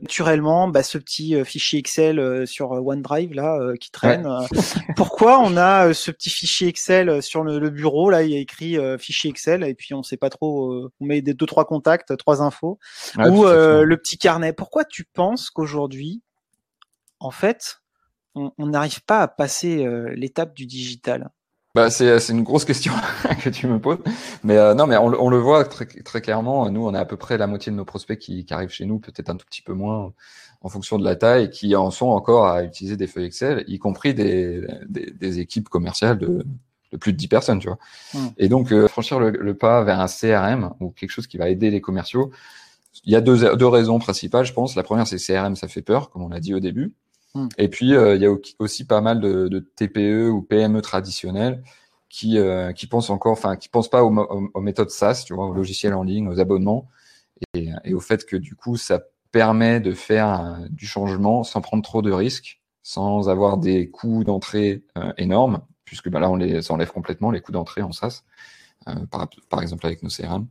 naturellement 0.00 0.68
bah, 0.68 0.84
ce 0.84 0.96
petit 0.96 1.44
fichier 1.44 1.80
Excel 1.80 2.46
sur 2.46 2.70
OneDrive 2.70 3.34
là 3.34 3.58
qui 3.80 3.90
traîne 3.90 4.28
Pourquoi 4.96 5.40
on 5.40 5.56
a 5.56 5.92
ce 5.92 6.12
petit 6.12 6.30
fichier 6.30 6.68
Excel 6.68 7.20
sur 7.20 7.42
le, 7.42 7.68
bureau 7.70 8.10
là 8.10 8.22
Il 8.22 8.30
y 8.30 8.36
a 8.36 8.38
écrit 8.38 8.76
fichier 8.96 9.28
Excel 9.28 9.64
et 9.64 9.74
puis 9.74 9.92
on 9.92 10.04
sait 10.04 10.16
pas 10.16 10.30
trop. 10.30 10.88
on 11.00 11.04
met 11.04 11.20
des 11.20 11.34
deux 11.34 11.46
trois 11.46 11.64
contacts, 11.64 12.16
trois 12.16 12.42
infos 12.42 12.78
ou 13.18 13.44
le 13.44 13.96
petit 13.96 14.18
carnet. 14.18 14.52
Pourquoi 14.52 14.84
tu 14.84 15.02
penses 15.02 15.50
qu'aujourd'hui, 15.50 16.22
en 17.18 17.32
fait, 17.32 17.79
on 18.34 18.66
n'arrive 18.66 19.02
pas 19.04 19.22
à 19.22 19.28
passer 19.28 19.84
euh, 19.84 20.14
l'étape 20.14 20.54
du 20.54 20.66
digital 20.66 21.30
bah, 21.74 21.88
c'est, 21.88 22.28
une 22.30 22.42
grosse 22.42 22.64
question 22.64 22.92
que 23.42 23.48
tu 23.48 23.68
me 23.68 23.78
poses. 23.78 23.98
Mais 24.42 24.56
euh, 24.56 24.74
non, 24.74 24.86
mais 24.88 24.96
on, 24.96 25.30
le 25.30 25.38
voit 25.38 25.64
très, 25.64 25.86
très 25.86 26.20
clairement. 26.20 26.68
Nous, 26.68 26.84
on 26.84 26.94
a 26.94 27.00
à 27.00 27.04
peu 27.04 27.16
près 27.16 27.38
la 27.38 27.46
moitié 27.46 27.70
de 27.70 27.76
nos 27.76 27.84
prospects 27.84 28.18
qui, 28.18 28.44
arrivent 28.50 28.70
chez 28.70 28.86
nous, 28.86 28.98
peut-être 28.98 29.30
un 29.30 29.36
tout 29.36 29.46
petit 29.46 29.62
peu 29.62 29.72
moins 29.72 30.12
en 30.62 30.68
fonction 30.68 30.98
de 30.98 31.04
la 31.04 31.14
taille, 31.14 31.50
qui 31.50 31.74
en 31.76 31.90
sont 31.90 32.08
encore 32.08 32.46
à 32.46 32.64
utiliser 32.64 32.96
des 32.96 33.06
feuilles 33.06 33.26
Excel, 33.26 33.64
y 33.68 33.78
compris 33.78 34.14
des, 34.14 34.66
des, 34.88 35.38
équipes 35.38 35.68
commerciales 35.68 36.18
de, 36.18 36.44
de, 36.92 36.96
plus 36.98 37.12
de 37.12 37.16
10 37.16 37.28
personnes, 37.28 37.58
tu 37.60 37.68
vois. 37.68 37.78
Mmh. 38.14 38.26
Et 38.36 38.48
donc, 38.48 38.72
euh, 38.72 38.88
franchir 38.88 39.20
le, 39.20 39.54
pas 39.54 39.84
vers 39.84 40.00
un 40.00 40.06
CRM 40.06 40.74
ou 40.80 40.90
quelque 40.90 41.10
chose 41.10 41.28
qui 41.28 41.38
va 41.38 41.48
aider 41.48 41.70
les 41.70 41.80
commerciaux, 41.80 42.32
il 43.04 43.12
y 43.12 43.16
a 43.16 43.20
deux, 43.20 43.56
deux 43.56 43.68
raisons 43.68 44.00
principales, 44.00 44.44
je 44.44 44.52
pense. 44.52 44.74
La 44.74 44.82
première, 44.82 45.06
c'est 45.06 45.18
CRM, 45.18 45.54
ça 45.54 45.68
fait 45.68 45.82
peur, 45.82 46.10
comme 46.10 46.22
on 46.22 46.28
l'a 46.28 46.40
dit 46.40 46.52
au 46.52 46.60
début. 46.60 46.92
Hmm. 47.34 47.48
Et 47.58 47.68
puis, 47.68 47.90
il 47.90 48.20
y 48.20 48.26
a 48.26 48.34
aussi 48.58 48.86
pas 48.86 49.00
mal 49.00 49.20
de, 49.20 49.58
TPE 49.76 50.30
ou 50.30 50.42
PME 50.42 50.80
traditionnels 50.82 51.62
qui 52.10 52.38
euh, 52.38 52.72
pensent 52.90 53.08
encore, 53.08 53.32
enfin 53.32 53.56
qui 53.56 53.70
pensent 53.70 53.88
pas 53.88 54.02
aux, 54.04 54.60
méthodes 54.60 54.90
SaaS, 54.90 55.22
tu 55.24 55.32
vois, 55.32 55.46
aux 55.46 55.54
logiciels 55.54 55.94
en 55.94 56.02
ligne, 56.02 56.28
aux 56.28 56.40
abonnements, 56.40 56.88
et, 57.54 57.94
au 57.94 58.00
fait 58.00 58.26
que 58.26 58.36
du 58.36 58.54
coup 58.56 58.76
ça 58.76 59.00
permet 59.32 59.80
de 59.80 59.92
faire 59.92 60.40
euh, 60.40 60.66
du 60.70 60.86
changement 60.86 61.44
sans 61.44 61.60
prendre 61.62 61.84
trop 61.84 62.02
de 62.02 62.10
risques, 62.10 62.60
sans 62.82 63.28
avoir 63.28 63.58
des 63.58 63.90
coûts 63.90 64.24
d'entrée 64.24 64.82
euh, 64.98 65.12
énormes, 65.16 65.62
puisque 65.84 66.10
bah, 66.10 66.18
là 66.18 66.28
on 66.30 66.36
les 66.36 66.70
enlève 66.72 66.90
complètement 66.90 67.30
les 67.30 67.40
coûts 67.40 67.52
d'entrée 67.52 67.82
en 67.82 67.92
SaaS, 67.92 68.24
par, 69.48 69.62
exemple 69.62 69.86
avec 69.86 70.02
nos 70.02 70.10
CRM. 70.10 70.48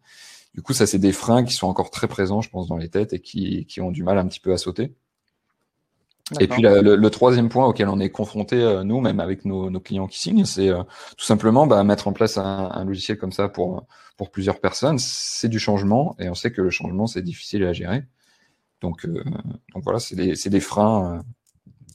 Du 0.55 0.61
coup, 0.61 0.73
ça 0.73 0.87
c'est 0.87 0.99
des 0.99 1.11
freins 1.11 1.43
qui 1.43 1.53
sont 1.53 1.67
encore 1.67 1.91
très 1.91 2.07
présents, 2.07 2.41
je 2.41 2.49
pense, 2.49 2.67
dans 2.67 2.77
les 2.77 2.89
têtes 2.89 3.13
et 3.13 3.19
qui 3.19 3.81
ont 3.81 3.91
du 3.91 4.03
mal 4.03 4.17
un 4.17 4.27
petit 4.27 4.39
peu 4.39 4.53
à 4.53 4.57
sauter. 4.57 4.95
Et 6.39 6.47
puis 6.47 6.61
le, 6.61 7.09
troisième 7.09 7.49
point 7.49 7.65
auquel 7.65 7.89
on 7.89 7.99
est 7.99 8.09
confronté 8.09 8.57
euh, 8.57 8.83
nous, 8.83 8.99
même 9.01 9.19
avec 9.19 9.45
nos, 9.45 9.79
clients 9.79 10.07
qui 10.07 10.19
signent, 10.19 10.45
c'est 10.45 10.69
euh, 10.69 10.83
tout 11.17 11.25
simplement 11.25 11.65
bah, 11.67 11.83
mettre 11.83 12.07
en 12.07 12.13
place 12.13 12.37
un, 12.37 12.83
logiciel 12.85 13.17
comme 13.17 13.31
ça 13.31 13.49
pour 13.49 13.85
pour 14.17 14.31
plusieurs 14.31 14.59
personnes. 14.59 14.99
C'est 14.99 15.49
du 15.49 15.59
changement 15.59 16.15
et 16.19 16.29
on 16.29 16.35
sait 16.35 16.51
que 16.51 16.61
le 16.61 16.69
changement 16.69 17.07
c'est 17.07 17.21
difficile 17.21 17.63
à 17.63 17.73
gérer. 17.73 18.03
Donc 18.81 19.05
euh, 19.05 19.23
donc 19.73 19.83
voilà, 19.83 19.99
c'est 19.99 20.15
des 20.15 20.35
c'est 20.35 20.49
des 20.49 20.59
freins 20.59 21.23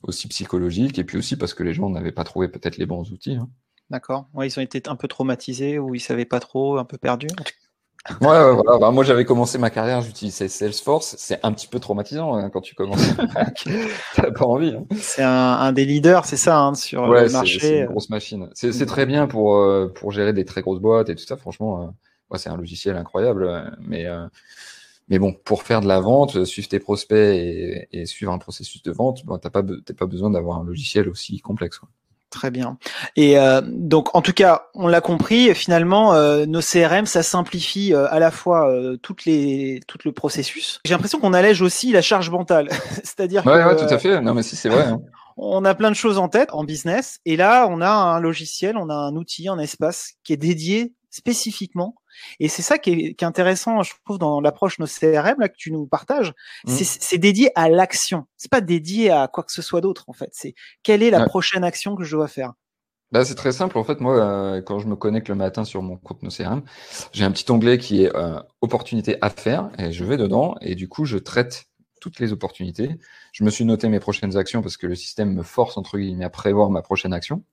aussi 0.02 0.28
psychologiques 0.28 0.98
et 0.98 1.04
puis 1.04 1.18
aussi 1.18 1.36
parce 1.36 1.54
que 1.54 1.62
les 1.62 1.72
gens 1.72 1.88
n'avaient 1.88 2.12
pas 2.12 2.24
trouvé 2.24 2.48
peut-être 2.48 2.76
les 2.76 2.86
bons 2.86 3.10
outils. 3.12 3.36
Hein. 3.36 3.48
D'accord. 3.90 4.28
Ouais, 4.32 4.48
ils 4.48 4.58
ont 4.58 4.62
été 4.62 4.82
un 4.88 4.96
peu 4.96 5.08
traumatisés 5.08 5.78
ou 5.78 5.94
ils 5.94 6.00
savaient 6.00 6.24
pas 6.24 6.40
trop, 6.40 6.78
un 6.78 6.84
peu 6.84 6.98
perdus. 6.98 7.28
Ouais, 8.20 8.26
ouais 8.26 8.52
voilà. 8.52 8.78
Bah, 8.78 8.90
moi, 8.90 9.02
j'avais 9.02 9.25
commencé 9.25 9.56
ma 9.56 9.70
carrière, 9.70 10.02
j'utilisais 10.02 10.49
Salesforce. 10.49 11.14
C'est 11.18 11.40
un 11.42 11.52
petit 11.52 11.66
peu 11.66 11.80
traumatisant 11.80 12.34
hein, 12.34 12.50
quand 12.50 12.61
tu 12.61 12.75
commences. 12.75 13.00
T'as 14.14 14.30
pas 14.30 14.44
envie. 14.44 14.75
Hein. 14.76 14.84
C'est 14.96 15.23
un, 15.23 15.30
un, 15.30 15.73
des 15.73 15.87
leaders, 15.87 16.26
c'est 16.26 16.37
ça, 16.37 16.61
hein, 16.61 16.75
sur 16.75 17.06
le 17.06 17.30
marché. 17.30 17.58
C'est 17.58 17.80
une 17.80 17.87
grosse 17.87 18.11
machine. 18.11 18.50
C'est 18.54 18.87
très 18.87 19.06
bien 19.06 19.26
pour 19.26 19.56
euh, 19.56 19.88
pour 19.88 20.12
gérer 20.12 20.34
des 20.34 20.44
très 20.44 20.61
grosses 20.61 20.80
boîtes 20.80 21.08
et 21.08 21.14
tout 21.14 21.25
ça. 21.25 21.38
Franchement, 21.38 21.82
euh, 21.82 21.87
ouais, 22.30 22.38
c'est 22.38 22.50
un 22.50 22.56
logiciel 22.56 22.96
incroyable. 22.96 23.44
Euh, 23.44 23.62
mais 23.80 24.06
mais 25.08 25.18
bon, 25.18 25.32
pour 25.32 25.62
faire 25.62 25.80
de 25.80 25.88
la 25.88 26.00
vente, 26.00 26.44
suivre 26.44 26.68
tes 26.68 26.80
prospects 26.80 27.16
et, 27.16 27.88
et 27.92 28.06
suivre 28.06 28.32
un 28.32 28.38
processus 28.38 28.82
de 28.82 28.92
vente, 28.92 29.25
bon, 29.25 29.38
t'as 29.38 29.50
pas 29.50 29.62
t'as 29.62 29.94
pas 29.94 30.06
besoin 30.06 30.30
d'avoir 30.30 30.58
un 30.58 30.64
logiciel 30.64 31.08
aussi 31.08 31.40
complexe. 31.40 31.78
Quoi. 31.78 31.88
Très 32.34 32.50
bien. 32.50 32.78
Et 33.14 33.38
euh, 33.38 33.60
donc, 33.64 34.12
en 34.16 34.20
tout 34.20 34.32
cas, 34.32 34.66
on 34.74 34.88
l'a 34.88 35.00
compris. 35.00 35.54
Finalement, 35.54 36.14
euh, 36.14 36.46
nos 36.46 36.60
CRM, 36.60 37.06
ça 37.06 37.22
simplifie 37.22 37.94
euh, 37.94 38.12
à 38.12 38.18
la 38.18 38.32
fois 38.32 38.68
toutes 39.02 39.24
les 39.24 39.78
tout 39.86 39.98
le 40.04 40.10
processus. 40.10 40.80
J'ai 40.84 40.94
l'impression 40.94 41.20
qu'on 41.20 41.32
allège 41.32 41.62
aussi 41.62 41.92
la 41.92 42.02
charge 42.02 42.30
mentale. 42.30 42.68
C'est-à-dire. 43.04 43.46
Ouais, 43.46 43.62
ouais, 43.62 43.76
tout 43.76 43.84
à 43.84 43.98
fait. 43.98 44.20
Non, 44.20 44.34
mais 44.34 44.42
si, 44.42 44.56
c'est 44.56 44.68
vrai. 44.68 44.82
Hein. 44.82 45.00
On 45.36 45.64
a 45.64 45.76
plein 45.76 45.90
de 45.90 45.96
choses 45.96 46.18
en 46.18 46.28
tête 46.28 46.48
en 46.52 46.64
business, 46.64 47.20
et 47.24 47.36
là, 47.36 47.68
on 47.70 47.80
a 47.80 47.88
un 47.88 48.18
logiciel, 48.18 48.76
on 48.76 48.88
a 48.88 48.94
un 48.94 49.14
outil, 49.14 49.48
un 49.48 49.58
espace 49.60 50.14
qui 50.24 50.32
est 50.32 50.36
dédié 50.36 50.92
spécifiquement 51.14 51.94
et 52.40 52.49
c'est 52.49 52.62
ça 52.62 52.78
qui 52.78 52.90
est, 52.90 53.23
intéressant, 53.23 53.83
je 53.83 53.92
trouve, 54.04 54.18
dans 54.18 54.40
l'approche 54.40 54.78
nos 54.78 54.87
CRM 54.87 55.38
là 55.38 55.49
que 55.49 55.56
tu 55.56 55.71
nous 55.73 55.87
partages. 55.87 56.33
Mmh. 56.64 56.73
C'est 56.73 57.18
dédié 57.18 57.50
à 57.54 57.68
l'action. 57.68 58.26
C'est 58.37 58.50
pas 58.50 58.61
dédié 58.61 59.11
à 59.11 59.28
quoi 59.28 59.44
que 59.44 59.52
ce 59.52 59.62
soit 59.62 59.80
d'autre 59.80 60.04
en 60.09 60.12
fait. 60.12 60.30
C'est 60.33 60.54
quelle 60.83 61.02
est 61.02 61.11
la 61.11 61.26
prochaine 61.26 61.64
action 61.64 61.94
que 61.94 62.04
je 62.04 62.16
dois 62.16 62.28
faire. 62.28 62.52
Bah, 63.12 63.25
c'est 63.25 63.37
très 63.37 63.52
simple. 63.52 63.78
En 63.78 63.85
fait, 63.85 64.00
moi, 64.00 64.16
euh, 64.16 64.61
quand 64.61 64.80
je 64.80 64.88
me 64.88 64.97
connecte 64.97 65.28
le 65.28 65.37
matin 65.37 65.64
sur 65.64 65.83
mon 65.83 65.97
compte 65.97 66.25
NoCRM, 66.25 66.62
j'ai 67.12 67.25
un 67.25 67.30
petit 67.30 67.49
onglet 67.52 67.78
qui 67.78 68.02
est 68.02 68.16
euh, 68.16 68.40
opportunités 68.61 69.18
à 69.21 69.30
faire 69.30 69.71
et 69.78 69.92
je 69.92 70.04
vais 70.04 70.16
dedans 70.16 70.56
et 70.61 70.75
du 70.75 70.88
coup, 70.88 71.04
je 71.04 71.18
traite 71.18 71.66
toutes 72.00 72.18
les 72.18 72.33
opportunités. 72.33 72.99
Je 73.33 73.44
me 73.44 73.50
suis 73.50 73.64
noté 73.64 73.88
mes 73.88 74.00
prochaines 74.00 74.37
actions 74.37 74.62
parce 74.62 74.76
que 74.76 74.88
le 74.88 74.97
système 74.97 75.33
me 75.33 75.42
force, 75.44 75.76
entre 75.76 75.97
guillemets, 75.97 76.25
à 76.25 76.30
prévoir 76.30 76.71
ma 76.71 76.83
prochaine 76.83 77.12
action. 77.12 77.44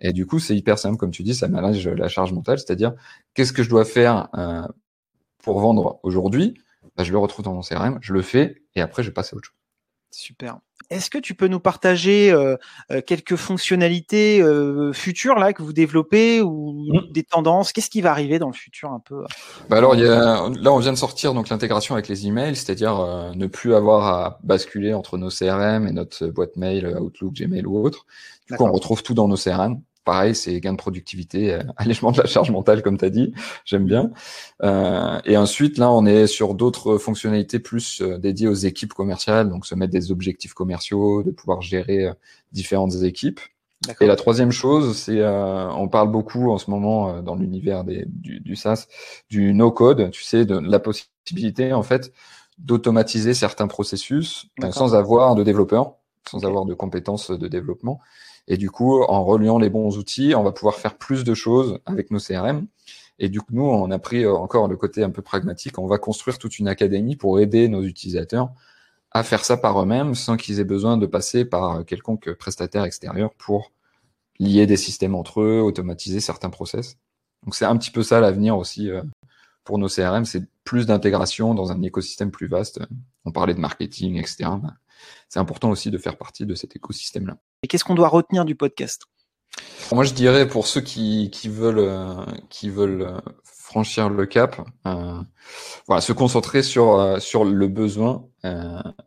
Et 0.00 0.12
du 0.12 0.26
coup, 0.26 0.38
c'est 0.38 0.56
hyper 0.56 0.78
simple, 0.78 0.96
comme 0.96 1.10
tu 1.10 1.22
dis, 1.22 1.34
ça 1.34 1.48
m'allège 1.48 1.86
la 1.88 2.08
charge 2.08 2.32
mentale, 2.32 2.58
c'est-à-dire 2.58 2.94
qu'est-ce 3.34 3.52
que 3.52 3.62
je 3.62 3.70
dois 3.70 3.84
faire 3.84 4.28
euh, 4.36 4.66
pour 5.42 5.60
vendre 5.60 6.00
aujourd'hui? 6.02 6.54
Bah, 6.96 7.04
Je 7.04 7.12
le 7.12 7.18
retrouve 7.18 7.44
dans 7.44 7.54
mon 7.54 7.62
CRM, 7.62 7.98
je 8.02 8.12
le 8.12 8.22
fais, 8.22 8.62
et 8.74 8.80
après, 8.80 9.02
je 9.02 9.10
passe 9.10 9.32
à 9.32 9.36
autre 9.36 9.48
chose. 9.48 9.61
Super. 10.12 10.58
Est-ce 10.90 11.08
que 11.08 11.18
tu 11.18 11.34
peux 11.34 11.48
nous 11.48 11.60
partager 11.60 12.30
euh, 12.30 12.56
euh, 12.90 13.00
quelques 13.00 13.36
fonctionnalités 13.36 14.42
futures 14.92 15.36
là 15.36 15.52
que 15.52 15.62
vous 15.62 15.72
développez 15.72 16.42
ou 16.42 16.86
mmh. 16.92 17.12
des 17.12 17.22
tendances? 17.22 17.72
Qu'est-ce 17.72 17.88
qui 17.88 18.02
va 18.02 18.10
arriver 18.10 18.38
dans 18.38 18.48
le 18.48 18.54
futur 18.54 18.90
un 18.90 19.00
peu? 19.00 19.24
Bah 19.70 19.78
alors, 19.78 19.94
il 19.94 20.02
y 20.02 20.06
a, 20.06 20.50
là, 20.50 20.72
on 20.72 20.78
vient 20.78 20.92
de 20.92 20.98
sortir 20.98 21.32
donc 21.34 21.48
l'intégration 21.48 21.94
avec 21.94 22.08
les 22.08 22.26
emails, 22.26 22.56
c'est-à-dire 22.56 23.32
ne 23.34 23.46
plus 23.46 23.74
avoir 23.74 24.06
à 24.06 24.38
basculer 24.42 24.92
entre 24.92 25.16
nos 25.16 25.30
CRM 25.30 25.86
et 25.86 25.92
notre 25.92 26.26
boîte 26.26 26.56
mail 26.56 26.86
Outlook, 27.00 27.32
Gmail 27.32 27.64
ou 27.64 27.78
autre. 27.82 28.06
Du 28.48 28.56
coup, 28.56 28.64
on 28.64 28.72
retrouve 28.72 29.02
tout 29.02 29.14
dans 29.14 29.28
nos 29.28 29.36
CRM. 29.36 29.80
Pareil, 30.04 30.34
c'est 30.34 30.58
gain 30.60 30.72
de 30.72 30.78
productivité, 30.78 31.54
euh, 31.54 31.62
allègement 31.76 32.10
de 32.10 32.18
la 32.18 32.26
charge 32.26 32.50
mentale, 32.50 32.82
comme 32.82 32.98
tu 32.98 33.04
as 33.04 33.10
dit. 33.10 33.32
J'aime 33.64 33.84
bien. 33.84 34.10
Euh, 34.62 35.20
et 35.24 35.36
ensuite, 35.36 35.78
là, 35.78 35.90
on 35.92 36.06
est 36.06 36.26
sur 36.26 36.54
d'autres 36.54 36.98
fonctionnalités 36.98 37.60
plus 37.60 38.00
euh, 38.02 38.18
dédiées 38.18 38.48
aux 38.48 38.54
équipes 38.54 38.94
commerciales, 38.94 39.48
donc 39.48 39.66
se 39.66 39.74
mettre 39.74 39.92
des 39.92 40.10
objectifs 40.10 40.54
commerciaux, 40.54 41.22
de 41.22 41.30
pouvoir 41.30 41.62
gérer 41.62 42.06
euh, 42.06 42.12
différentes 42.52 43.02
équipes. 43.02 43.40
Et 44.00 44.06
la 44.06 44.14
troisième 44.14 44.52
chose, 44.52 44.96
c'est 44.96 45.26
on 45.26 45.88
parle 45.88 46.08
beaucoup 46.08 46.52
en 46.52 46.58
ce 46.58 46.70
moment 46.70 47.20
dans 47.20 47.34
l'univers 47.34 47.82
du, 47.82 48.38
du 48.38 48.54
SaaS 48.54 48.86
du 49.28 49.52
no-code, 49.54 50.12
tu 50.12 50.22
sais, 50.22 50.44
de 50.44 50.56
la 50.56 50.78
possibilité 50.78 51.72
en 51.72 51.82
fait 51.82 52.12
d'automatiser 52.58 53.34
certains 53.34 53.66
processus 53.66 54.46
sans 54.70 54.94
avoir 54.94 55.34
de 55.34 55.42
développeurs, 55.42 55.96
sans 56.30 56.44
avoir 56.44 56.64
de 56.64 56.74
compétences 56.74 57.30
de 57.30 57.48
développement. 57.48 58.00
Et 58.48 58.56
du 58.56 58.70
coup, 58.70 59.02
en 59.02 59.24
reliant 59.24 59.58
les 59.58 59.70
bons 59.70 59.98
outils, 59.98 60.34
on 60.34 60.42
va 60.42 60.52
pouvoir 60.52 60.76
faire 60.76 60.96
plus 60.96 61.24
de 61.24 61.34
choses 61.34 61.78
avec 61.86 62.10
nos 62.10 62.18
CRM. 62.18 62.66
Et 63.18 63.28
du 63.28 63.40
coup, 63.40 63.52
nous, 63.52 63.64
on 63.64 63.90
a 63.90 63.98
pris 63.98 64.24
euh, 64.24 64.34
encore 64.34 64.68
le 64.68 64.76
côté 64.76 65.02
un 65.04 65.10
peu 65.10 65.22
pragmatique. 65.22 65.78
On 65.78 65.86
va 65.86 65.98
construire 65.98 66.38
toute 66.38 66.58
une 66.58 66.68
académie 66.68 67.16
pour 67.16 67.38
aider 67.38 67.68
nos 67.68 67.82
utilisateurs 67.82 68.50
à 69.12 69.22
faire 69.22 69.44
ça 69.44 69.56
par 69.56 69.80
eux-mêmes 69.80 70.14
sans 70.14 70.36
qu'ils 70.36 70.58
aient 70.60 70.64
besoin 70.64 70.96
de 70.96 71.06
passer 71.06 71.44
par 71.44 71.84
quelconque 71.84 72.32
prestataire 72.32 72.84
extérieur 72.84 73.34
pour 73.34 73.70
lier 74.38 74.66
des 74.66 74.76
systèmes 74.76 75.14
entre 75.14 75.40
eux, 75.42 75.60
automatiser 75.60 76.20
certains 76.20 76.50
process. 76.50 76.96
Donc 77.44 77.54
c'est 77.54 77.64
un 77.64 77.76
petit 77.76 77.90
peu 77.90 78.02
ça 78.02 78.20
l'avenir 78.20 78.56
aussi 78.56 78.90
euh, 78.90 79.02
pour 79.64 79.78
nos 79.78 79.88
CRM, 79.88 80.24
c'est 80.24 80.44
plus 80.64 80.86
d'intégration 80.86 81.54
dans 81.54 81.70
un 81.70 81.82
écosystème 81.82 82.30
plus 82.30 82.48
vaste. 82.48 82.80
On 83.24 83.32
parlait 83.32 83.54
de 83.54 83.60
marketing, 83.60 84.16
etc. 84.16 84.50
C'est 85.28 85.40
important 85.40 85.70
aussi 85.70 85.90
de 85.90 85.98
faire 85.98 86.16
partie 86.16 86.46
de 86.46 86.54
cet 86.54 86.76
écosystème-là. 86.76 87.36
Et 87.62 87.68
qu'est-ce 87.68 87.84
qu'on 87.84 87.94
doit 87.94 88.08
retenir 88.08 88.44
du 88.44 88.54
podcast? 88.54 89.02
Moi, 89.92 90.04
je 90.04 90.14
dirais 90.14 90.48
pour 90.48 90.66
ceux 90.66 90.80
qui, 90.80 91.30
qui 91.30 91.48
veulent, 91.48 91.78
euh, 91.78 92.24
qui 92.48 92.70
veulent 92.70 93.02
euh, 93.02 93.20
franchir 93.44 94.08
le 94.08 94.24
cap, 94.26 94.60
euh, 94.86 95.20
voilà, 95.86 96.00
se 96.00 96.12
concentrer 96.12 96.62
sur, 96.62 96.98
euh, 96.98 97.18
sur 97.18 97.44
le 97.44 97.68
besoin 97.68 98.26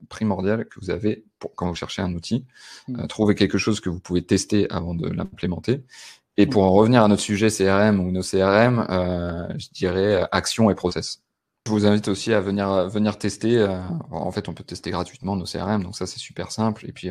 primordial 0.08 0.66
que 0.66 0.80
vous 0.80 0.92
avez 0.92 1.26
pour, 1.40 1.54
quand 1.56 1.68
vous 1.68 1.76
cherchez 1.76 2.02
un 2.02 2.14
outil. 2.14 2.46
Mmh. 2.88 3.08
trouver 3.08 3.36
quelque 3.36 3.58
chose 3.58 3.82
que 3.82 3.90
vous 3.90 4.00
pouvez 4.00 4.26
tester 4.26 4.70
avant 4.70 4.96
de 4.96 5.10
l'implémenter. 5.10 5.84
Et 6.38 6.48
pour 6.48 6.64
en 6.64 6.72
revenir 6.72 7.04
à 7.04 7.08
notre 7.10 7.22
sujet 7.22 7.50
CRM 7.50 8.00
ou 8.00 8.12
nos 8.12 8.22
CRM, 8.22 8.86
je 9.58 9.68
dirais 9.74 10.26
action 10.32 10.70
et 10.70 10.76
process. 10.76 11.25
Je 11.66 11.72
vous 11.72 11.86
invite 11.86 12.08
aussi 12.08 12.32
à 12.34 12.42
venir 12.42 12.88
venir 12.90 13.18
tester. 13.18 13.66
en 14.12 14.32
fait, 14.32 14.48
on 14.50 14.54
peut 14.54 14.64
tester 14.64 14.92
gratuitement 14.92 15.36
nos 15.36 15.46
CRM, 15.46 15.84
donc 15.84 15.96
ça 15.96 16.06
c'est 16.06 16.20
super 16.20 16.52
simple. 16.52 16.88
Et 16.88 16.92
puis 16.92 17.10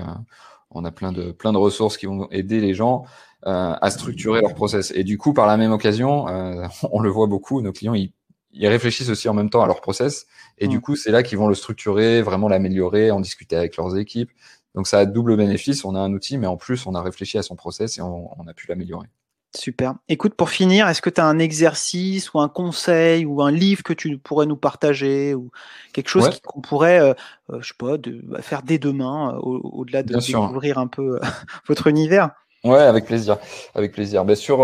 on 0.75 0.85
a 0.85 0.91
plein 0.91 1.13
de, 1.13 1.33
plein 1.33 1.53
de 1.53 1.59
ressources 1.59 1.97
qui 1.97 2.07
vont 2.07 2.29
aider 2.31 2.61
les 2.61 2.75
gens 2.75 3.05
euh, 3.47 3.75
à 3.81 3.91
structurer 3.91 4.41
leur 4.41 4.55
process. 4.55 4.93
Et 4.95 5.05
du 5.05 5.19
coup, 5.19 5.33
par 5.33 5.47
la 5.47 5.57
même 5.57 5.73
occasion, 5.73 6.29
euh, 6.29 6.67
on 6.93 7.01
le 7.01 7.11
voit 7.11 7.27
beaucoup, 7.27 7.61
nos 7.63 7.73
clients, 7.73 7.95
ils, 7.95 8.13
ils, 8.53 8.67
réfléchissent 8.67 9.09
aussi 9.11 9.29
en 9.29 9.35
même 9.35 9.51
temps 9.51 9.63
à 9.63 9.67
leur 9.67 9.81
process. 9.81 10.27
Et 10.59 10.69
du 10.69 10.81
coup, 10.81 10.97
c'est 10.97 11.11
là 11.11 11.23
qu'ils 11.23 11.39
vont 11.39 11.49
le 11.49 11.55
structurer, 11.55 12.23
vraiment 12.23 12.49
l'améliorer, 12.49 13.11
en 13.11 13.21
discuter 13.21 13.57
avec 13.57 13.77
leurs 13.77 13.97
équipes. 13.97 14.31
Donc 14.75 14.87
ça 14.89 14.99
a 14.99 15.07
double 15.07 15.37
bénéfice. 15.37 15.85
On 15.85 15.95
a 15.95 16.01
un 16.01 16.13
outil, 16.13 16.39
mais 16.39 16.47
en 16.47 16.57
plus, 16.57 16.87
on 16.87 16.95
a 16.95 17.03
réfléchi 17.03 17.39
à 17.39 17.43
son 17.43 17.57
process 17.57 17.99
et 17.99 18.03
on, 18.03 18.31
on 18.41 18.47
a 18.49 18.55
pu 18.55 18.67
l'améliorer. 18.69 19.09
Super. 19.57 19.95
Écoute, 20.09 20.35
pour 20.35 20.51
finir, 20.51 20.89
est-ce 20.89 21.01
que 21.01 21.11
tu 21.11 21.21
as 21.21 21.27
un 21.27 21.39
exercice 21.39 22.35
ou 22.35 22.41
un 22.41 22.49
conseil 22.49 23.25
ou 23.25 23.41
un 23.41 23.53
livre 23.53 23.83
que 23.83 23.93
tu 23.93 24.19
pourrais 24.19 24.47
nous 24.47 24.57
partager 24.57 25.35
ou 25.35 25.51
quelque 25.93 26.09
chose 26.09 26.41
qu'on 26.45 26.61
pourrait, 26.61 27.01
euh, 27.01 27.15
euh, 27.51 27.61
je 27.61 27.69
sais 27.69 27.75
pas, 27.79 27.97
de, 27.97 28.21
bah, 28.25 28.43
faire 28.43 28.63
dès 28.63 28.79
demain, 28.79 29.35
euh, 29.35 29.41
au-delà 29.41 30.03
de 30.03 30.19
découvrir 30.19 30.79
un 30.79 30.89
peu 30.89 31.21
votre 31.69 31.87
univers? 31.87 32.31
Ouais, 32.65 32.79
avec 32.79 33.05
plaisir, 33.05 33.39
avec 33.75 33.93
plaisir. 33.93 34.25
Bien 34.25 34.35
sûr, 34.35 34.59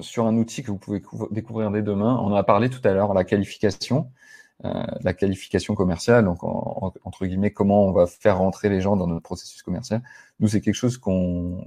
sur 0.00 0.26
un 0.26 0.36
outil 0.36 0.62
que 0.62 0.68
vous 0.68 0.78
pouvez 0.78 1.02
découvrir 1.30 1.70
dès 1.70 1.82
demain, 1.82 2.18
on 2.20 2.32
en 2.32 2.34
a 2.34 2.42
parlé 2.42 2.70
tout 2.70 2.80
à 2.82 2.92
l'heure, 2.92 3.12
la 3.14 3.24
qualification. 3.24 4.10
Euh, 4.64 4.86
la 5.02 5.12
qualification 5.12 5.74
commerciale, 5.74 6.24
donc 6.24 6.42
entre 6.42 7.26
guillemets 7.26 7.50
comment 7.50 7.84
on 7.84 7.92
va 7.92 8.06
faire 8.06 8.38
rentrer 8.38 8.70
les 8.70 8.80
gens 8.80 8.96
dans 8.96 9.06
notre 9.06 9.22
processus 9.22 9.62
commercial. 9.62 10.02
Nous, 10.40 10.48
c'est 10.48 10.62
quelque 10.62 10.74
chose 10.74 10.96
qu'on, 10.96 11.62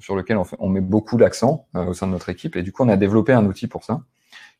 sur 0.00 0.16
lequel 0.16 0.36
on, 0.36 0.42
fait, 0.42 0.56
on 0.58 0.68
met 0.68 0.80
beaucoup 0.80 1.18
l'accent 1.18 1.68
euh, 1.76 1.84
au 1.86 1.94
sein 1.94 2.08
de 2.08 2.12
notre 2.12 2.28
équipe, 2.28 2.56
et 2.56 2.64
du 2.64 2.72
coup, 2.72 2.82
on 2.82 2.88
a 2.88 2.96
développé 2.96 3.32
un 3.32 3.46
outil 3.46 3.68
pour 3.68 3.84
ça 3.84 4.02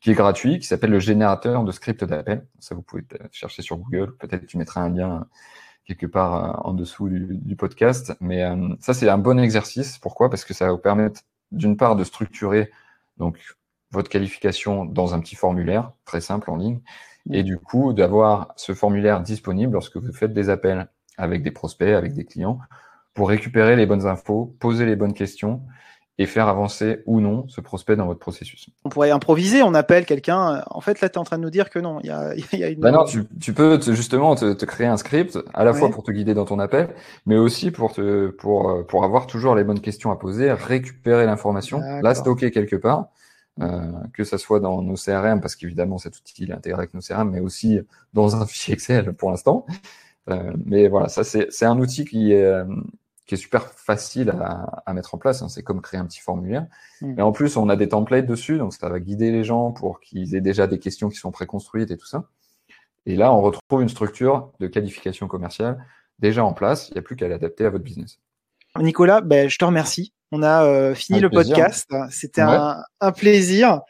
qui 0.00 0.12
est 0.12 0.14
gratuit, 0.14 0.60
qui 0.60 0.66
s'appelle 0.66 0.90
le 0.90 1.00
générateur 1.00 1.64
de 1.64 1.72
script 1.72 2.04
d'appel. 2.04 2.46
Ça, 2.60 2.76
vous 2.76 2.82
pouvez 2.82 3.02
chercher 3.32 3.62
sur 3.62 3.78
Google. 3.78 4.16
Peut-être 4.16 4.46
tu 4.46 4.58
mettras 4.58 4.82
un 4.82 4.90
lien 4.90 5.26
quelque 5.86 6.06
part 6.06 6.64
en 6.66 6.74
dessous 6.74 7.08
du, 7.08 7.56
podcast. 7.56 8.12
Mais 8.20 8.44
ça, 8.78 8.92
c'est 8.92 9.08
un 9.08 9.18
bon 9.18 9.40
exercice. 9.40 9.98
Pourquoi? 9.98 10.28
Parce 10.28 10.44
que 10.44 10.52
ça 10.52 10.66
va 10.66 10.72
vous 10.72 10.78
permettre, 10.78 11.22
d'une 11.50 11.78
part, 11.78 11.96
de 11.96 12.04
structurer 12.04 12.70
donc 13.16 13.38
votre 13.90 14.10
qualification 14.10 14.84
dans 14.84 15.14
un 15.14 15.20
petit 15.20 15.34
formulaire 15.34 15.92
très 16.04 16.20
simple 16.20 16.50
en 16.50 16.56
ligne, 16.56 16.80
et 17.30 17.42
du 17.42 17.58
coup 17.58 17.92
d'avoir 17.92 18.52
ce 18.56 18.72
formulaire 18.72 19.20
disponible 19.20 19.72
lorsque 19.72 19.96
vous 19.96 20.12
faites 20.12 20.32
des 20.32 20.50
appels 20.50 20.88
avec 21.18 21.42
des 21.42 21.50
prospects, 21.50 21.88
avec 21.88 22.14
des 22.14 22.24
clients, 22.24 22.58
pour 23.14 23.28
récupérer 23.28 23.76
les 23.76 23.86
bonnes 23.86 24.06
infos, 24.06 24.54
poser 24.60 24.84
les 24.86 24.96
bonnes 24.96 25.14
questions 25.14 25.62
et 26.18 26.26
faire 26.26 26.48
avancer 26.48 27.02
ou 27.04 27.20
non 27.20 27.46
ce 27.48 27.60
prospect 27.60 27.94
dans 27.96 28.06
votre 28.06 28.20
processus. 28.20 28.70
On 28.84 28.88
pourrait 28.88 29.10
improviser, 29.10 29.62
on 29.62 29.74
appelle 29.74 30.06
quelqu'un. 30.06 30.64
En 30.70 30.80
fait, 30.80 31.00
là, 31.02 31.10
tu 31.10 31.16
es 31.16 31.18
en 31.18 31.24
train 31.24 31.36
de 31.36 31.42
nous 31.42 31.50
dire 31.50 31.68
que 31.68 31.78
non, 31.78 31.98
il 32.02 32.06
y 32.06 32.10
a, 32.10 32.34
y 32.52 32.64
a 32.64 32.68
une. 32.68 32.80
Bah 32.80 32.90
non, 32.90 33.04
tu, 33.04 33.52
peux 33.52 33.78
justement 33.80 34.34
te, 34.34 34.64
créer 34.64 34.86
un 34.86 34.96
script, 34.96 35.38
à 35.52 35.64
la 35.64 35.74
fois 35.74 35.90
pour 35.90 36.02
te 36.02 36.10
guider 36.10 36.32
dans 36.32 36.46
ton 36.46 36.58
appel, 36.58 36.88
mais 37.26 37.36
aussi 37.36 37.70
pour, 37.70 37.92
te, 37.92 38.28
pour, 38.28 38.86
pour 38.86 39.04
avoir 39.04 39.26
toujours 39.26 39.54
les 39.54 39.64
bonnes 39.64 39.80
questions 39.80 40.10
à 40.10 40.16
poser, 40.16 40.52
récupérer 40.52 41.26
l'information, 41.26 41.80
la 42.02 42.14
stocker 42.14 42.50
quelque 42.50 42.76
part, 42.76 43.00
euh, 43.00 43.25
que 44.12 44.24
ça 44.24 44.38
soit 44.38 44.60
dans 44.60 44.82
nos 44.82 44.96
CRM, 44.96 45.40
parce 45.40 45.56
qu'évidemment 45.56 45.98
cet 45.98 46.18
outil 46.18 46.44
est 46.44 46.52
intégré 46.52 46.78
avec 46.78 46.94
nos 46.94 47.00
CRM, 47.00 47.30
mais 47.30 47.40
aussi 47.40 47.80
dans 48.12 48.36
un 48.36 48.46
fichier 48.46 48.74
Excel 48.74 49.12
pour 49.14 49.30
l'instant. 49.30 49.66
Euh, 50.28 50.52
mais 50.64 50.88
voilà, 50.88 51.08
ça 51.08 51.24
c'est 51.24 51.64
un 51.64 51.78
outil 51.78 52.04
qui 52.04 52.32
est, 52.32 52.44
euh, 52.44 52.64
qui 53.26 53.34
est 53.34 53.38
super 53.38 53.70
facile 53.72 54.30
à, 54.30 54.82
à 54.84 54.92
mettre 54.92 55.14
en 55.14 55.18
place. 55.18 55.42
Hein. 55.42 55.48
C'est 55.48 55.62
comme 55.62 55.80
créer 55.80 56.00
un 56.00 56.06
petit 56.06 56.20
formulaire. 56.20 56.66
Mm. 57.00 57.14
Mais 57.16 57.22
en 57.22 57.32
plus, 57.32 57.56
on 57.56 57.68
a 57.68 57.76
des 57.76 57.88
templates 57.88 58.26
dessus, 58.26 58.58
donc 58.58 58.74
ça 58.74 58.88
va 58.88 59.00
guider 59.00 59.30
les 59.30 59.44
gens 59.44 59.72
pour 59.72 60.00
qu'ils 60.00 60.34
aient 60.34 60.40
déjà 60.40 60.66
des 60.66 60.78
questions 60.78 61.08
qui 61.08 61.16
sont 61.16 61.30
préconstruites 61.30 61.90
et 61.90 61.96
tout 61.96 62.06
ça. 62.06 62.28
Et 63.06 63.14
là, 63.14 63.32
on 63.32 63.40
retrouve 63.40 63.82
une 63.82 63.88
structure 63.88 64.50
de 64.58 64.66
qualification 64.66 65.28
commerciale 65.28 65.84
déjà 66.18 66.44
en 66.44 66.52
place. 66.52 66.88
Il 66.88 66.94
n'y 66.94 66.98
a 66.98 67.02
plus 67.02 67.16
qu'à 67.16 67.28
l'adapter 67.28 67.64
à 67.64 67.70
votre 67.70 67.84
business. 67.84 68.18
Nicolas, 68.80 69.20
ben, 69.20 69.48
je 69.48 69.58
te 69.58 69.64
remercie. 69.64 70.12
On 70.32 70.42
a 70.42 70.64
euh, 70.64 70.94
fini 70.94 71.20
le 71.20 71.30
podcast. 71.30 71.88
C'était 72.10 72.40
un, 72.40 72.82
un, 73.00 73.12
plaisir. 73.12 73.80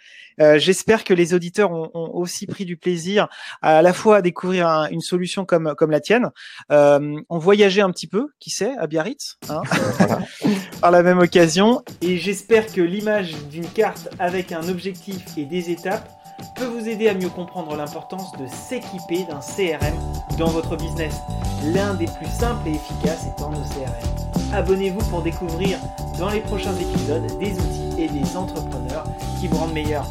Euh, 0.40 0.58
j'espère 0.58 1.04
que 1.04 1.14
les 1.14 1.34
auditeurs 1.34 1.72
ont, 1.72 1.90
aussi 1.94 2.46
pris 2.46 2.64
du 2.64 2.76
plaisir 2.76 3.28
à, 3.62 3.82
la 3.82 3.92
fois 3.92 4.16
à 4.16 4.22
découvrir 4.22 4.68
une 4.90 5.00
solution 5.00 5.44
comme 5.44 5.74
comme 5.76 5.90
la 5.90 6.00
tienne. 6.00 6.30
Euh, 6.70 7.16
on 7.28 7.38
voyageait 7.38 7.80
un 7.80 7.90
petit 7.90 8.06
peu, 8.06 8.28
qui 8.38 8.50
sait, 8.50 8.74
à 8.78 8.86
Biarritz, 8.86 9.38
hein 9.48 9.62
par 10.80 10.90
la 10.90 11.02
même 11.02 11.18
occasion. 11.18 11.82
Et 12.02 12.18
j'espère 12.18 12.66
que 12.66 12.80
l'image 12.80 13.34
d'une 13.50 13.68
carte 13.68 14.08
avec 14.18 14.52
un 14.52 14.68
objectif 14.68 15.22
et 15.36 15.46
des 15.46 15.70
étapes 15.70 16.08
peut 16.54 16.66
vous 16.66 16.86
aider 16.86 17.08
à 17.08 17.14
mieux 17.14 17.30
comprendre 17.30 17.74
l'importance 17.76 18.32
de 18.32 18.46
s'équiper 18.46 19.24
d'un 19.24 19.40
CRM 19.40 19.96
dans 20.36 20.48
votre 20.48 20.76
business. 20.76 21.14
L'un 21.74 21.94
des 21.94 22.04
plus 22.04 22.30
simples 22.38 22.68
et 22.68 22.74
efficaces 22.74 23.24
étant 23.34 23.50
nos 23.50 23.62
CRM. 23.62 24.35
Abonnez-vous 24.56 25.04
pour 25.10 25.20
découvrir 25.20 25.78
dans 26.18 26.30
les 26.30 26.40
prochains 26.40 26.74
épisodes 26.76 27.26
des 27.38 27.52
outils 27.52 28.02
et 28.02 28.08
des 28.08 28.38
entrepreneurs 28.38 29.04
qui 29.38 29.48
vous 29.48 29.58
rendent 29.58 29.74
meilleurs. 29.74 30.06